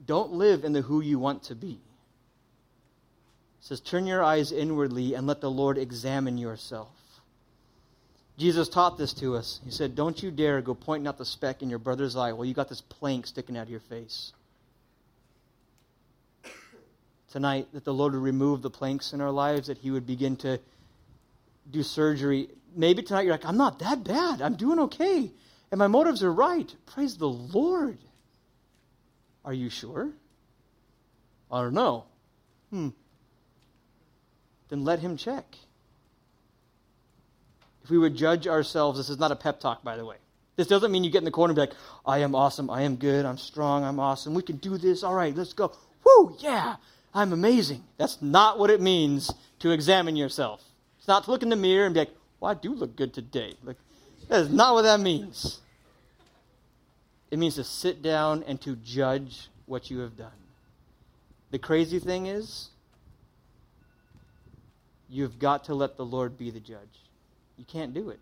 don't 0.04 0.32
live 0.32 0.62
in 0.62 0.74
the 0.74 0.82
who 0.82 1.00
you 1.00 1.18
want 1.18 1.44
to 1.44 1.54
be. 1.54 1.78
It 1.78 1.78
says, 3.62 3.80
Turn 3.80 4.06
your 4.06 4.22
eyes 4.22 4.52
inwardly 4.52 5.14
and 5.14 5.26
let 5.26 5.40
the 5.40 5.50
Lord 5.50 5.78
examine 5.78 6.36
yourself. 6.36 6.90
Jesus 8.36 8.68
taught 8.68 8.98
this 8.98 9.14
to 9.14 9.34
us. 9.34 9.60
He 9.64 9.70
said, 9.70 9.94
Don't 9.94 10.22
you 10.22 10.30
dare 10.30 10.60
go 10.60 10.74
pointing 10.74 11.06
out 11.06 11.16
the 11.16 11.24
speck 11.24 11.62
in 11.62 11.70
your 11.70 11.78
brother's 11.78 12.16
eye 12.16 12.32
while 12.32 12.44
you 12.44 12.52
got 12.52 12.68
this 12.68 12.82
plank 12.82 13.26
sticking 13.26 13.56
out 13.56 13.62
of 13.62 13.70
your 13.70 13.80
face. 13.80 14.34
Tonight, 17.30 17.68
that 17.72 17.86
the 17.86 17.94
Lord 17.94 18.12
would 18.12 18.22
remove 18.22 18.60
the 18.60 18.68
planks 18.68 19.14
in 19.14 19.22
our 19.22 19.30
lives, 19.30 19.68
that 19.68 19.78
He 19.78 19.90
would 19.90 20.06
begin 20.06 20.36
to 20.36 20.60
do 21.70 21.82
surgery. 21.82 22.50
Maybe 22.74 23.02
tonight 23.02 23.22
you're 23.22 23.32
like, 23.32 23.46
I'm 23.46 23.56
not 23.56 23.78
that 23.78 24.04
bad. 24.04 24.42
I'm 24.42 24.56
doing 24.56 24.80
okay. 24.80 25.30
And 25.70 25.78
my 25.78 25.86
motives 25.86 26.22
are 26.22 26.30
right. 26.30 26.70
Praise 26.84 27.16
the 27.16 27.26
Lord. 27.26 27.96
Are 29.46 29.54
you 29.54 29.70
sure? 29.70 30.10
I 31.50 31.62
don't 31.62 31.74
know. 31.74 32.04
Hmm. 32.70 32.88
Then 34.68 34.84
let 34.84 34.98
Him 34.98 35.16
check 35.16 35.46
if 37.86 37.90
we 37.90 37.98
would 37.98 38.16
judge 38.16 38.48
ourselves, 38.48 38.98
this 38.98 39.08
is 39.08 39.20
not 39.20 39.30
a 39.30 39.36
pep 39.36 39.60
talk, 39.60 39.84
by 39.84 39.96
the 39.96 40.04
way. 40.04 40.16
This 40.56 40.66
doesn't 40.66 40.90
mean 40.90 41.04
you 41.04 41.10
get 41.10 41.18
in 41.18 41.24
the 41.24 41.30
corner 41.30 41.52
and 41.52 41.54
be 41.54 41.60
like, 41.60 41.74
I 42.04 42.18
am 42.18 42.34
awesome, 42.34 42.68
I 42.68 42.82
am 42.82 42.96
good, 42.96 43.24
I'm 43.24 43.38
strong, 43.38 43.84
I'm 43.84 44.00
awesome, 44.00 44.34
we 44.34 44.42
can 44.42 44.56
do 44.56 44.76
this, 44.76 45.04
all 45.04 45.14
right, 45.14 45.32
let's 45.36 45.52
go. 45.52 45.70
Whoo, 46.04 46.34
yeah, 46.40 46.76
I'm 47.14 47.32
amazing. 47.32 47.84
That's 47.96 48.20
not 48.20 48.58
what 48.58 48.70
it 48.70 48.80
means 48.80 49.32
to 49.60 49.70
examine 49.70 50.16
yourself. 50.16 50.64
It's 50.98 51.06
not 51.06 51.24
to 51.24 51.30
look 51.30 51.44
in 51.44 51.48
the 51.48 51.54
mirror 51.54 51.86
and 51.86 51.94
be 51.94 52.00
like, 52.00 52.10
well, 52.40 52.50
I 52.50 52.54
do 52.54 52.74
look 52.74 52.96
good 52.96 53.14
today. 53.14 53.54
Like, 53.62 53.76
that 54.28 54.40
is 54.40 54.50
not 54.50 54.74
what 54.74 54.82
that 54.82 54.98
means. 54.98 55.60
It 57.36 57.38
means 57.38 57.56
to 57.56 57.64
sit 57.64 58.00
down 58.00 58.44
and 58.44 58.58
to 58.62 58.76
judge 58.76 59.50
what 59.66 59.90
you 59.90 59.98
have 59.98 60.16
done. 60.16 60.30
The 61.50 61.58
crazy 61.58 61.98
thing 61.98 62.24
is, 62.24 62.70
you've 65.10 65.38
got 65.38 65.64
to 65.64 65.74
let 65.74 65.98
the 65.98 66.04
Lord 66.06 66.38
be 66.38 66.50
the 66.50 66.60
judge. 66.60 67.04
You 67.58 67.66
can't 67.66 67.92
do 67.92 68.08
it. 68.08 68.20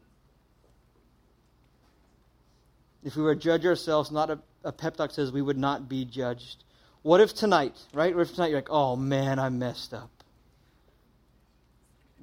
If 3.05 3.15
we 3.15 3.23
were 3.23 3.37
to 3.37 3.41
judge 3.41 3.65
ourselves, 3.65 4.11
not 4.11 4.31
a, 4.31 4.41
a 4.65 4.73
pep 4.73 4.97
talk 4.97 5.13
says 5.13 5.31
we 5.31 5.43
would 5.43 5.59
not 5.59 5.89
be 5.89 6.05
judged. 6.05 6.65
What 7.03 7.21
if 7.21 7.35
tonight, 7.35 7.77
right? 7.93 8.17
What 8.17 8.23
if 8.23 8.35
tonight 8.35 8.49
you're 8.49 8.59
like, 8.59 8.71
oh 8.71 8.97
man, 8.97 9.39
I 9.39 9.49
messed 9.49 9.95
up? 9.95 10.11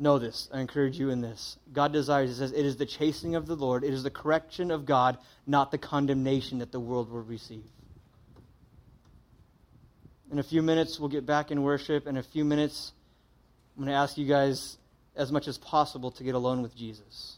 Know 0.01 0.17
this. 0.17 0.49
I 0.51 0.59
encourage 0.61 0.97
you 0.97 1.11
in 1.11 1.21
this. 1.21 1.57
God 1.71 1.93
desires, 1.93 2.31
it 2.31 2.35
says, 2.37 2.51
it 2.53 2.65
is 2.65 2.75
the 2.75 2.87
chastening 2.87 3.35
of 3.35 3.45
the 3.45 3.55
Lord, 3.55 3.83
it 3.83 3.93
is 3.93 4.01
the 4.01 4.09
correction 4.09 4.71
of 4.71 4.83
God, 4.83 5.19
not 5.45 5.69
the 5.69 5.77
condemnation 5.77 6.57
that 6.57 6.71
the 6.71 6.79
world 6.79 7.11
will 7.11 7.21
receive. 7.21 7.63
In 10.31 10.39
a 10.39 10.43
few 10.43 10.63
minutes, 10.63 10.99
we'll 10.99 11.09
get 11.09 11.27
back 11.27 11.51
in 11.51 11.61
worship. 11.61 12.07
In 12.07 12.17
a 12.17 12.23
few 12.23 12.43
minutes, 12.43 12.93
I'm 13.77 13.83
going 13.83 13.93
to 13.93 13.99
ask 13.99 14.17
you 14.17 14.25
guys 14.25 14.77
as 15.15 15.31
much 15.31 15.47
as 15.47 15.59
possible 15.59 16.09
to 16.09 16.23
get 16.23 16.33
alone 16.33 16.63
with 16.63 16.75
Jesus. 16.75 17.37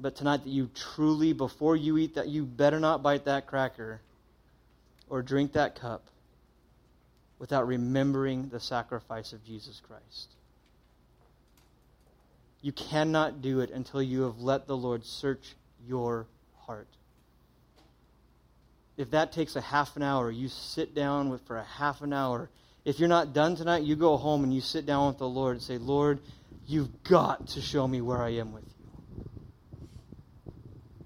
But 0.00 0.16
tonight, 0.16 0.44
that 0.44 0.50
you 0.50 0.70
truly, 0.74 1.34
before 1.34 1.76
you 1.76 1.98
eat 1.98 2.14
that, 2.14 2.28
you 2.28 2.46
better 2.46 2.80
not 2.80 3.02
bite 3.02 3.26
that 3.26 3.46
cracker 3.46 4.00
or 5.10 5.20
drink 5.20 5.52
that 5.52 5.78
cup 5.78 6.08
without 7.38 7.66
remembering 7.66 8.48
the 8.48 8.60
sacrifice 8.60 9.32
of 9.32 9.44
Jesus 9.44 9.80
Christ. 9.86 10.34
You 12.60 12.72
cannot 12.72 13.40
do 13.40 13.60
it 13.60 13.70
until 13.70 14.02
you 14.02 14.22
have 14.22 14.40
let 14.40 14.66
the 14.66 14.76
Lord 14.76 15.04
search 15.04 15.54
your 15.86 16.26
heart. 16.66 16.88
If 18.96 19.12
that 19.12 19.32
takes 19.32 19.54
a 19.54 19.60
half 19.60 19.94
an 19.96 20.02
hour, 20.02 20.30
you 20.30 20.48
sit 20.48 20.94
down 20.94 21.30
with, 21.30 21.46
for 21.46 21.56
a 21.56 21.64
half 21.64 22.02
an 22.02 22.12
hour 22.12 22.48
if 22.88 22.98
you're 22.98 23.08
not 23.08 23.34
done 23.34 23.54
tonight, 23.54 23.82
you 23.82 23.96
go 23.96 24.16
home 24.16 24.44
and 24.44 24.54
you 24.54 24.62
sit 24.62 24.86
down 24.86 25.08
with 25.08 25.18
the 25.18 25.28
Lord 25.28 25.56
and 25.56 25.62
say, 25.62 25.76
Lord, 25.76 26.20
you've 26.66 27.02
got 27.02 27.48
to 27.48 27.60
show 27.60 27.86
me 27.86 28.00
where 28.00 28.22
I 28.22 28.30
am 28.30 28.54
with 28.54 28.64
you. 28.64 29.24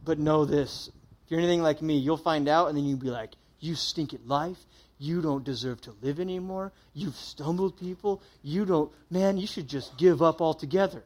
But 0.05 0.21
know 0.21 0.45
this 0.45 0.91
if 1.25 1.31
you're 1.31 1.41
anything 1.41 1.61
like 1.61 1.83
me, 1.83 1.99
you'll 1.99 2.17
find 2.17 2.49
out 2.49 2.69
and 2.69 2.77
then 2.77 2.85
you'll 2.85 2.99
be 2.99 3.11
like, 3.11 3.33
you 3.59 3.75
stink 3.75 4.15
at 4.15 4.25
life. 4.29 4.59
You 5.03 5.21
don't 5.21 5.43
deserve 5.43 5.81
to 5.83 5.95
live 6.01 6.21
anymore. 6.21 6.71
You've 6.95 7.17
stumbled 7.17 7.77
people. 7.77 8.23
You 8.43 8.65
don't, 8.65 8.93
man, 9.11 9.37
you 9.37 9.49
should 9.49 9.67
just 9.67 9.99
give 9.99 10.23
up 10.23 10.41
altogether. 10.41 11.03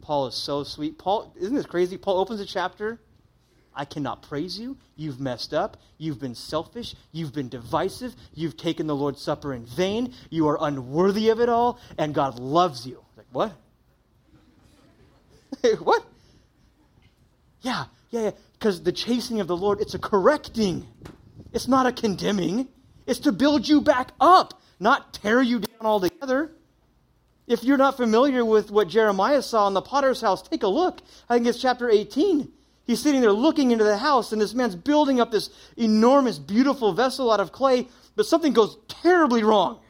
Paul 0.00 0.28
is 0.28 0.34
so 0.34 0.64
sweet. 0.64 0.96
Paul, 0.96 1.34
isn't 1.38 1.54
this 1.54 1.66
crazy? 1.66 1.98
Paul 1.98 2.18
opens 2.18 2.40
a 2.40 2.46
chapter 2.46 2.98
I 3.74 3.84
cannot 3.84 4.22
praise 4.22 4.58
you. 4.58 4.76
You've 4.96 5.20
messed 5.20 5.54
up. 5.54 5.76
You've 5.96 6.18
been 6.18 6.34
selfish. 6.34 6.94
You've 7.12 7.32
been 7.32 7.48
divisive. 7.48 8.14
You've 8.34 8.56
taken 8.56 8.86
the 8.86 8.96
Lord's 8.96 9.22
Supper 9.22 9.54
in 9.54 9.64
vain. 9.64 10.14
You 10.28 10.48
are 10.48 10.58
unworthy 10.60 11.28
of 11.28 11.40
it 11.40 11.48
all, 11.48 11.78
and 11.96 12.14
God 12.14 12.38
loves 12.38 12.86
you. 12.86 13.02
Like, 13.16 13.26
what? 13.32 13.52
what? 15.80 16.04
Yeah, 17.62 17.84
yeah, 18.10 18.20
yeah. 18.22 18.30
Because 18.60 18.82
the 18.82 18.92
chasing 18.92 19.40
of 19.40 19.46
the 19.46 19.56
Lord, 19.56 19.80
it's 19.80 19.94
a 19.94 19.98
correcting. 19.98 20.86
It's 21.50 21.66
not 21.66 21.86
a 21.86 21.92
condemning. 21.92 22.68
It's 23.06 23.20
to 23.20 23.32
build 23.32 23.66
you 23.66 23.80
back 23.80 24.12
up, 24.20 24.60
not 24.78 25.14
tear 25.14 25.40
you 25.40 25.60
down 25.60 25.80
altogether. 25.80 26.52
If 27.46 27.64
you're 27.64 27.78
not 27.78 27.96
familiar 27.96 28.44
with 28.44 28.70
what 28.70 28.88
Jeremiah 28.88 29.40
saw 29.40 29.66
in 29.66 29.72
the 29.72 29.80
potter's 29.80 30.20
house, 30.20 30.42
take 30.42 30.62
a 30.62 30.68
look. 30.68 31.00
I 31.26 31.34
think 31.34 31.46
it's 31.46 31.60
chapter 31.60 31.88
18. 31.88 32.52
He's 32.84 33.00
sitting 33.00 33.22
there 33.22 33.32
looking 33.32 33.70
into 33.70 33.84
the 33.84 33.96
house, 33.96 34.30
and 34.30 34.42
this 34.42 34.52
man's 34.52 34.76
building 34.76 35.22
up 35.22 35.30
this 35.30 35.48
enormous, 35.78 36.38
beautiful 36.38 36.92
vessel 36.92 37.32
out 37.32 37.40
of 37.40 37.52
clay, 37.52 37.88
but 38.14 38.26
something 38.26 38.52
goes 38.52 38.76
terribly 38.88 39.42
wrong. 39.42 39.80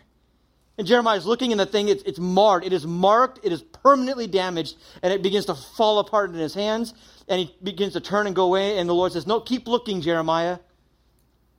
And 0.79 0.87
Jeremiah's 0.87 1.27
looking, 1.27 1.51
and 1.51 1.61
the 1.61 1.67
thing, 1.67 1.89
it's, 1.89 2.03
it's 2.05 2.19
marred. 2.19 2.65
It 2.65 2.73
is 2.73 2.87
marked, 2.87 3.41
it 3.43 3.53
is 3.53 3.63
permanently 3.63 4.27
damaged, 4.27 4.77
and 5.03 5.13
it 5.13 5.23
begins 5.23 5.47
to 5.47 5.55
fall 5.55 5.99
apart 5.99 6.31
in 6.31 6.37
his 6.37 6.55
hands. 6.55 6.95
And 7.31 7.41
he 7.41 7.57
begins 7.63 7.95
to 7.95 8.01
turn 8.01 8.27
and 8.27 8.37
go 8.37 8.45
away, 8.45 8.77
and 8.77 8.89
the 8.89 8.95
Lord 8.95 9.13
says, 9.13 9.27
No, 9.27 9.41
keep 9.41 9.67
looking, 9.67 10.03
Jeremiah. 10.03 10.59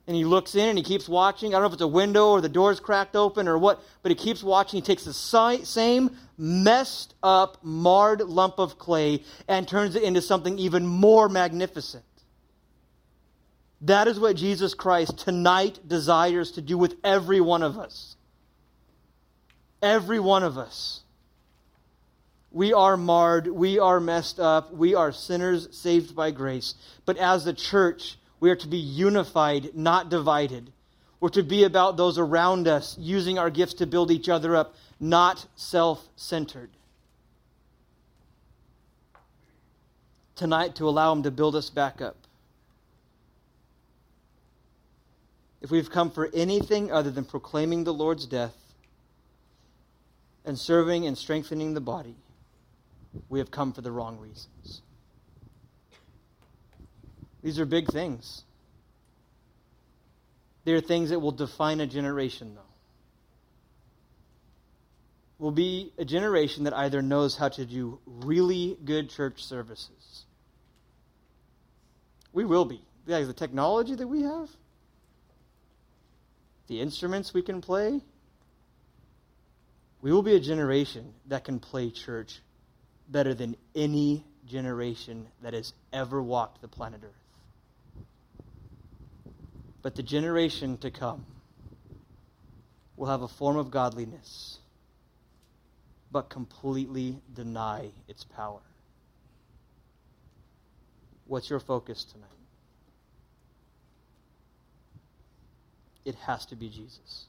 And 0.06 0.16
he 0.16 0.24
looks 0.24 0.54
in 0.54 0.68
and 0.68 0.76
he 0.76 0.82
keeps 0.82 1.08
watching. 1.08 1.50
I 1.50 1.52
don't 1.52 1.62
know 1.62 1.66
if 1.68 1.72
it's 1.74 1.82
a 1.82 1.86
window 1.86 2.30
or 2.30 2.40
the 2.40 2.48
door's 2.48 2.80
cracked 2.80 3.14
open 3.14 3.46
or 3.46 3.56
what, 3.56 3.80
but 4.02 4.10
he 4.10 4.16
keeps 4.16 4.42
watching. 4.42 4.78
He 4.78 4.82
takes 4.82 5.04
the 5.04 5.12
same 5.12 6.16
messed 6.36 7.14
up, 7.22 7.58
marred 7.62 8.20
lump 8.20 8.58
of 8.58 8.78
clay 8.78 9.22
and 9.46 9.66
turns 9.66 9.94
it 9.94 10.02
into 10.02 10.20
something 10.20 10.58
even 10.58 10.86
more 10.86 11.28
magnificent. 11.28 12.04
That 13.82 14.08
is 14.08 14.18
what 14.18 14.36
Jesus 14.36 14.74
Christ 14.74 15.18
tonight 15.18 15.78
desires 15.86 16.52
to 16.52 16.62
do 16.62 16.76
with 16.76 16.96
every 17.04 17.40
one 17.40 17.62
of 17.62 17.78
us. 17.78 18.16
Every 19.80 20.18
one 20.18 20.42
of 20.42 20.58
us. 20.58 21.01
We 22.52 22.74
are 22.74 22.98
marred. 22.98 23.46
We 23.48 23.78
are 23.78 23.98
messed 23.98 24.38
up. 24.38 24.72
We 24.72 24.94
are 24.94 25.10
sinners 25.10 25.68
saved 25.72 26.14
by 26.14 26.30
grace. 26.30 26.74
But 27.06 27.16
as 27.16 27.44
the 27.44 27.54
church, 27.54 28.18
we 28.40 28.50
are 28.50 28.56
to 28.56 28.68
be 28.68 28.76
unified, 28.76 29.74
not 29.74 30.10
divided. 30.10 30.70
We're 31.18 31.30
to 31.30 31.42
be 31.42 31.64
about 31.64 31.96
those 31.96 32.18
around 32.18 32.68
us, 32.68 32.96
using 32.98 33.38
our 33.38 33.48
gifts 33.48 33.74
to 33.74 33.86
build 33.86 34.10
each 34.10 34.28
other 34.28 34.54
up, 34.54 34.74
not 35.00 35.46
self 35.56 36.06
centered. 36.16 36.70
Tonight, 40.36 40.74
to 40.76 40.88
allow 40.88 41.12
Him 41.12 41.22
to 41.22 41.30
build 41.30 41.56
us 41.56 41.70
back 41.70 42.02
up. 42.02 42.16
If 45.62 45.70
we've 45.70 45.90
come 45.90 46.10
for 46.10 46.28
anything 46.34 46.90
other 46.90 47.10
than 47.10 47.24
proclaiming 47.24 47.84
the 47.84 47.94
Lord's 47.94 48.26
death, 48.26 48.56
and 50.44 50.58
serving 50.58 51.06
and 51.06 51.16
strengthening 51.16 51.74
the 51.74 51.80
body, 51.80 52.16
we 53.28 53.38
have 53.38 53.50
come 53.50 53.72
for 53.72 53.80
the 53.80 53.92
wrong 53.92 54.18
reasons. 54.18 54.82
These 57.42 57.58
are 57.58 57.66
big 57.66 57.88
things. 57.88 58.44
They 60.64 60.72
are 60.72 60.80
things 60.80 61.10
that 61.10 61.18
will 61.18 61.32
define 61.32 61.80
a 61.80 61.86
generation, 61.86 62.54
though. 62.54 62.60
Will 65.38 65.50
be 65.50 65.92
a 65.98 66.04
generation 66.04 66.64
that 66.64 66.72
either 66.72 67.02
knows 67.02 67.36
how 67.36 67.48
to 67.48 67.64
do 67.66 67.98
really 68.06 68.78
good 68.84 69.10
church 69.10 69.42
services. 69.44 70.24
We 72.32 72.44
will 72.44 72.64
be. 72.64 72.80
The 73.06 73.32
technology 73.32 73.96
that 73.96 74.06
we 74.06 74.22
have, 74.22 74.48
the 76.68 76.80
instruments 76.80 77.34
we 77.34 77.42
can 77.42 77.60
play, 77.60 78.00
we 80.00 80.12
will 80.12 80.22
be 80.22 80.36
a 80.36 80.40
generation 80.40 81.12
that 81.26 81.42
can 81.42 81.58
play 81.58 81.90
church 81.90 82.40
better 83.12 83.34
than 83.34 83.56
any 83.74 84.24
generation 84.48 85.26
that 85.42 85.52
has 85.52 85.72
ever 85.92 86.22
walked 86.22 86.62
the 86.62 86.68
planet 86.68 87.00
Earth. 87.04 87.10
But 89.82 89.94
the 89.94 90.02
generation 90.02 90.78
to 90.78 90.90
come 90.90 91.26
will 92.96 93.08
have 93.08 93.22
a 93.22 93.28
form 93.28 93.56
of 93.56 93.70
godliness, 93.70 94.58
but 96.10 96.30
completely 96.30 97.18
deny 97.34 97.90
its 98.08 98.24
power. 98.24 98.60
What's 101.26 101.50
your 101.50 101.60
focus 101.60 102.04
tonight? 102.04 102.28
It 106.04 106.14
has 106.16 106.46
to 106.46 106.56
be 106.56 106.68
Jesus. 106.68 107.26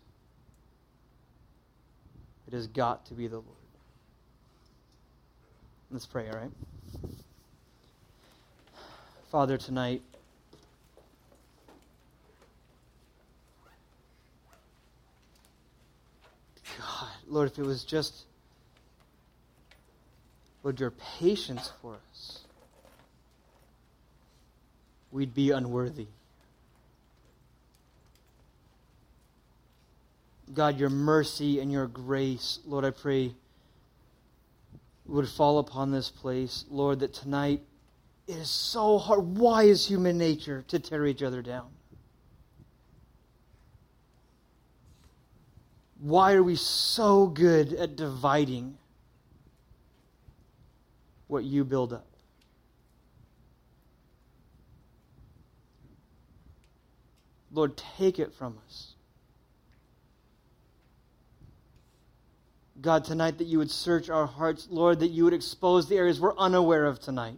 It 2.48 2.54
has 2.54 2.68
got 2.68 3.06
to 3.08 3.14
be 3.14 3.28
the 3.28 3.38
Lord. 3.38 3.63
Let's 5.94 6.08
pray, 6.08 6.28
all 6.28 6.40
right? 6.40 6.52
Father, 9.32 9.60
tonight, 9.60 10.02
God, 16.80 17.10
Lord, 17.28 17.52
if 17.52 17.60
it 17.60 17.62
was 17.62 17.84
just, 17.84 18.24
Lord, 20.64 20.80
your 20.80 20.90
patience 20.90 21.72
for 21.80 21.98
us, 22.12 22.40
we'd 25.12 25.36
be 25.36 25.52
unworthy. 25.52 26.08
God, 30.52 30.80
your 30.80 30.90
mercy 30.90 31.60
and 31.60 31.72
your 31.72 31.86
grace, 31.86 32.58
Lord, 32.66 32.84
I 32.84 32.90
pray 32.90 33.36
would 35.06 35.28
fall 35.28 35.60
upon 35.60 35.92
this 35.92 36.10
place. 36.10 36.66
Lord, 36.70 37.00
that 37.00 37.14
tonight 37.14 37.62
it 38.28 38.38
is 38.38 38.50
so 38.50 38.98
hard. 38.98 39.38
Why 39.38 39.64
is 39.64 39.86
human 39.86 40.18
nature 40.18 40.64
to 40.70 40.80
tear 40.80 41.06
each 41.06 41.22
other 41.24 41.42
down? 41.42 41.68
Why 46.00 46.34
are 46.34 46.44
we 46.44 46.56
so 46.56 47.28
good 47.28 47.74
at 47.74 47.96
dividing 47.96 48.78
what 51.28 51.44
you 51.44 51.64
build 51.64 51.94
up? 51.94 52.08
Lord, 57.54 57.78
take 57.78 58.20
it 58.20 58.34
from 58.34 58.58
us. 58.66 58.93
God, 62.82 63.06
tonight 63.06 63.38
that 63.38 63.48
you 63.48 63.60
would 63.60 63.72
search 63.72 64.10
our 64.10 64.26
hearts, 64.26 64.68
Lord, 64.70 65.00
that 65.00 65.10
you 65.10 65.24
would 65.26 65.34
expose 65.34 65.88
the 65.88 65.98
areas 65.98 66.20
we're 66.20 66.36
unaware 66.38 66.86
of 66.86 67.00
tonight. 67.00 67.38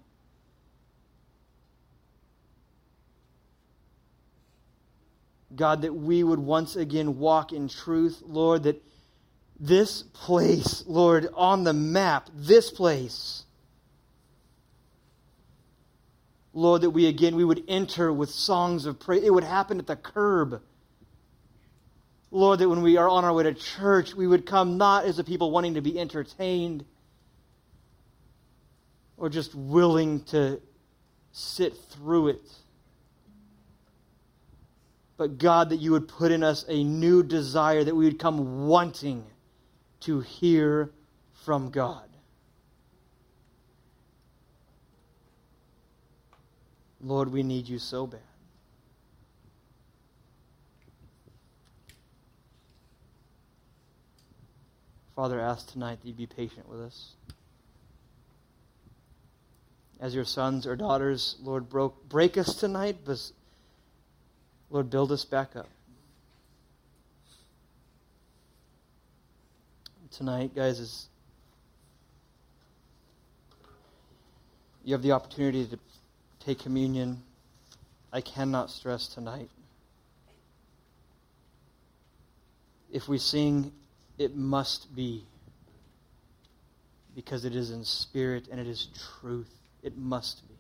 God, 5.56 5.84
that 5.84 5.94
we 5.94 6.24
would 6.24 6.40
once 6.40 6.76
again 6.76 7.20
walk 7.20 7.54
in 7.54 7.68
truth, 7.68 8.22
Lord, 8.26 8.64
that 8.64 8.82
this 9.60 10.04
place, 10.04 10.84
Lord, 10.86 11.28
on 11.34 11.64
the 11.64 11.74
map, 11.74 12.30
this 12.34 12.72
place, 12.72 13.44
Lord, 16.54 16.82
that 16.82 16.90
we 16.90 17.06
again, 17.08 17.36
we 17.36 17.46
would 17.46 17.64
enter 17.68 18.12
with 18.12 18.30
songs 18.30 18.86
of 18.86 19.00
praise. 19.00 19.24
It 19.24 19.34
would 19.34 19.44
happen 19.44 19.80
at 19.80 19.88
the 19.88 19.96
curb. 19.96 20.62
Lord, 22.36 22.60
that 22.60 22.68
when 22.68 22.82
we 22.82 22.98
are 22.98 23.08
on 23.08 23.24
our 23.24 23.32
way 23.32 23.44
to 23.44 23.54
church, 23.54 24.14
we 24.14 24.28
would 24.28 24.46
come 24.46 24.78
not 24.78 25.06
as 25.06 25.20
a 25.20 25.24
people 25.24 25.52
wanting 25.52 25.76
to 25.76 25.82
be 25.82 25.98
entertained 25.98 26.84
or 29.16 29.30
just 29.30 29.56
willing 29.56 30.22
to 30.26 30.62
sit 31.32 31.78
through 31.92 32.28
it. 32.28 32.52
But 35.16 35.38
God, 35.38 35.70
that 35.70 35.78
you 35.78 35.92
would 35.92 36.10
put 36.10 36.34
in 36.34 36.44
us 36.44 36.66
a 36.68 36.84
new 36.84 37.24
desire, 37.24 37.86
that 37.86 37.96
we 37.96 38.04
would 38.04 38.20
come 38.20 38.68
wanting 38.68 39.24
to 40.02 40.20
hear 40.20 40.92
from 41.46 41.70
God. 41.70 42.10
Lord, 47.00 47.32
we 47.32 47.44
need 47.44 47.70
you 47.70 47.80
so 47.80 48.06
bad. 48.06 48.20
Father, 55.16 55.40
ask 55.40 55.72
tonight 55.72 56.02
that 56.02 56.08
you 56.08 56.14
be 56.14 56.26
patient 56.26 56.68
with 56.68 56.82
us. 56.82 57.14
As 60.02 60.14
your 60.14 60.26
sons 60.26 60.68
or 60.68 60.76
daughters, 60.76 61.38
Lord, 61.42 61.70
broke, 61.70 62.10
break 62.10 62.38
us 62.38 62.56
tonight, 62.56 62.98
but 63.06 63.32
Lord, 64.70 64.90
build 64.90 65.14
us 65.14 65.24
back 65.24 65.56
up. 65.56 65.70
Tonight, 70.12 70.54
guys, 70.54 70.80
is 70.80 71.08
you 74.84 74.94
have 74.94 75.02
the 75.02 75.14
opportunity 75.14 75.66
to 75.66 75.80
take 76.42 76.60
communion. 76.60 77.22
I 78.12 78.20
cannot 78.20 78.70
stress 78.70 79.08
tonight. 79.08 79.50
If 82.92 83.08
we 83.08 83.18
sing 83.18 83.72
it 84.18 84.36
must 84.36 84.96
be 84.96 85.24
because 87.16 87.46
it 87.46 87.56
is 87.56 87.72
in 87.72 87.84
spirit 87.84 88.48
and 88.52 88.60
it 88.60 88.68
is 88.68 88.88
truth. 89.20 89.52
It 89.82 89.98
must 89.98 90.48
be. 90.48 90.56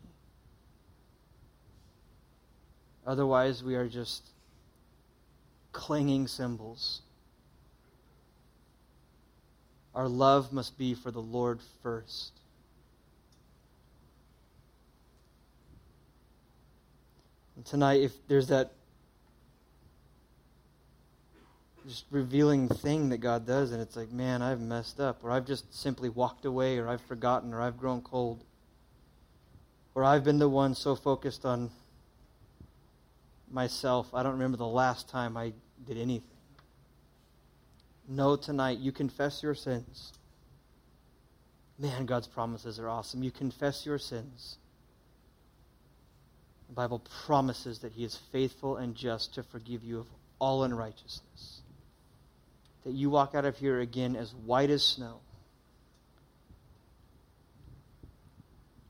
Otherwise, 3.06 3.64
we 3.64 3.76
are 3.76 3.88
just 3.88 4.24
clinging 5.72 6.28
cymbals. 6.28 7.02
Our 9.94 10.08
love 10.08 10.52
must 10.52 10.78
be 10.78 10.94
for 10.94 11.12
the 11.12 11.22
Lord 11.22 11.60
first. 11.84 12.34
And 17.56 17.66
tonight, 17.66 18.02
if 18.02 18.12
there's 18.28 18.48
that 18.48 18.72
just 21.96 22.08
revealing 22.12 22.68
thing 22.68 23.08
that 23.08 23.20
God 23.20 23.48
does, 23.48 23.72
and 23.72 23.82
it's 23.82 23.96
like, 23.96 24.12
man, 24.12 24.42
I've 24.42 24.60
messed 24.60 25.00
up, 25.00 25.24
or 25.24 25.32
I've 25.32 25.46
just 25.46 25.74
simply 25.74 26.10
walked 26.10 26.44
away, 26.44 26.78
or 26.78 26.90
I've 26.90 27.00
forgotten, 27.00 27.54
or 27.54 27.62
I've 27.62 27.78
grown 27.78 28.02
cold, 28.02 28.44
or 29.94 30.04
I've 30.04 30.26
been 30.26 30.38
the 30.38 30.50
one 30.50 30.76
so 30.76 30.98
focused 30.98 31.46
on 31.46 31.72
myself, 33.50 34.14
I 34.14 34.24
don't 34.24 34.34
remember 34.34 34.58
the 34.58 34.68
last 34.68 35.08
time 35.08 35.38
I 35.38 35.54
did 35.88 35.98
anything. 35.98 36.28
No, 38.10 38.36
tonight, 38.36 38.80
you 38.80 38.92
confess 38.92 39.42
your 39.42 39.56
sins. 39.56 40.12
Man, 41.80 42.06
God's 42.06 42.28
promises 42.28 42.78
are 42.78 42.90
awesome. 42.90 43.24
You 43.24 43.32
confess 43.32 43.86
your 43.86 44.00
sins. 44.00 44.58
The 46.68 46.74
Bible 46.74 47.02
promises 47.26 47.80
that 47.80 47.94
He 47.94 48.04
is 48.04 48.20
faithful 48.34 48.76
and 48.76 48.96
just 48.96 49.36
to 49.36 49.44
forgive 49.44 49.82
you 49.82 50.00
of 50.02 50.08
all 50.40 50.66
unrighteousness 50.66 51.62
that 52.86 52.94
you 52.94 53.10
walk 53.10 53.36
out 53.36 53.46
of 53.46 53.58
here 53.58 53.80
again 53.80 54.16
as 54.16 54.34
white 54.34 54.70
as 54.70 54.84
snow. 54.84 55.20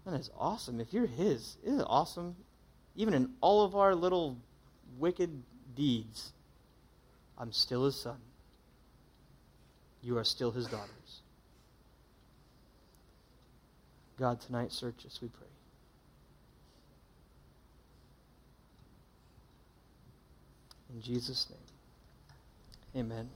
That 0.05 0.19
is 0.19 0.29
awesome. 0.37 0.79
If 0.79 0.93
you're 0.93 1.07
His, 1.07 1.57
it 1.63 1.71
is 1.71 1.83
awesome. 1.87 2.35
Even 2.95 3.13
in 3.13 3.33
all 3.41 3.63
of 3.63 3.75
our 3.75 3.95
little 3.95 4.37
wicked 4.99 5.41
deeds, 5.75 6.31
I'm 7.37 7.51
still 7.51 7.85
His 7.85 7.99
son. 7.99 8.17
You 10.03 10.17
are 10.17 10.23
still 10.23 10.51
His 10.51 10.67
daughters. 10.67 11.21
God, 14.19 14.39
tonight, 14.39 14.71
search 14.71 15.05
us, 15.05 15.19
we 15.21 15.29
pray. 15.29 15.47
In 20.93 21.01
Jesus' 21.01 21.47
name, 21.49 23.03
amen. 23.05 23.29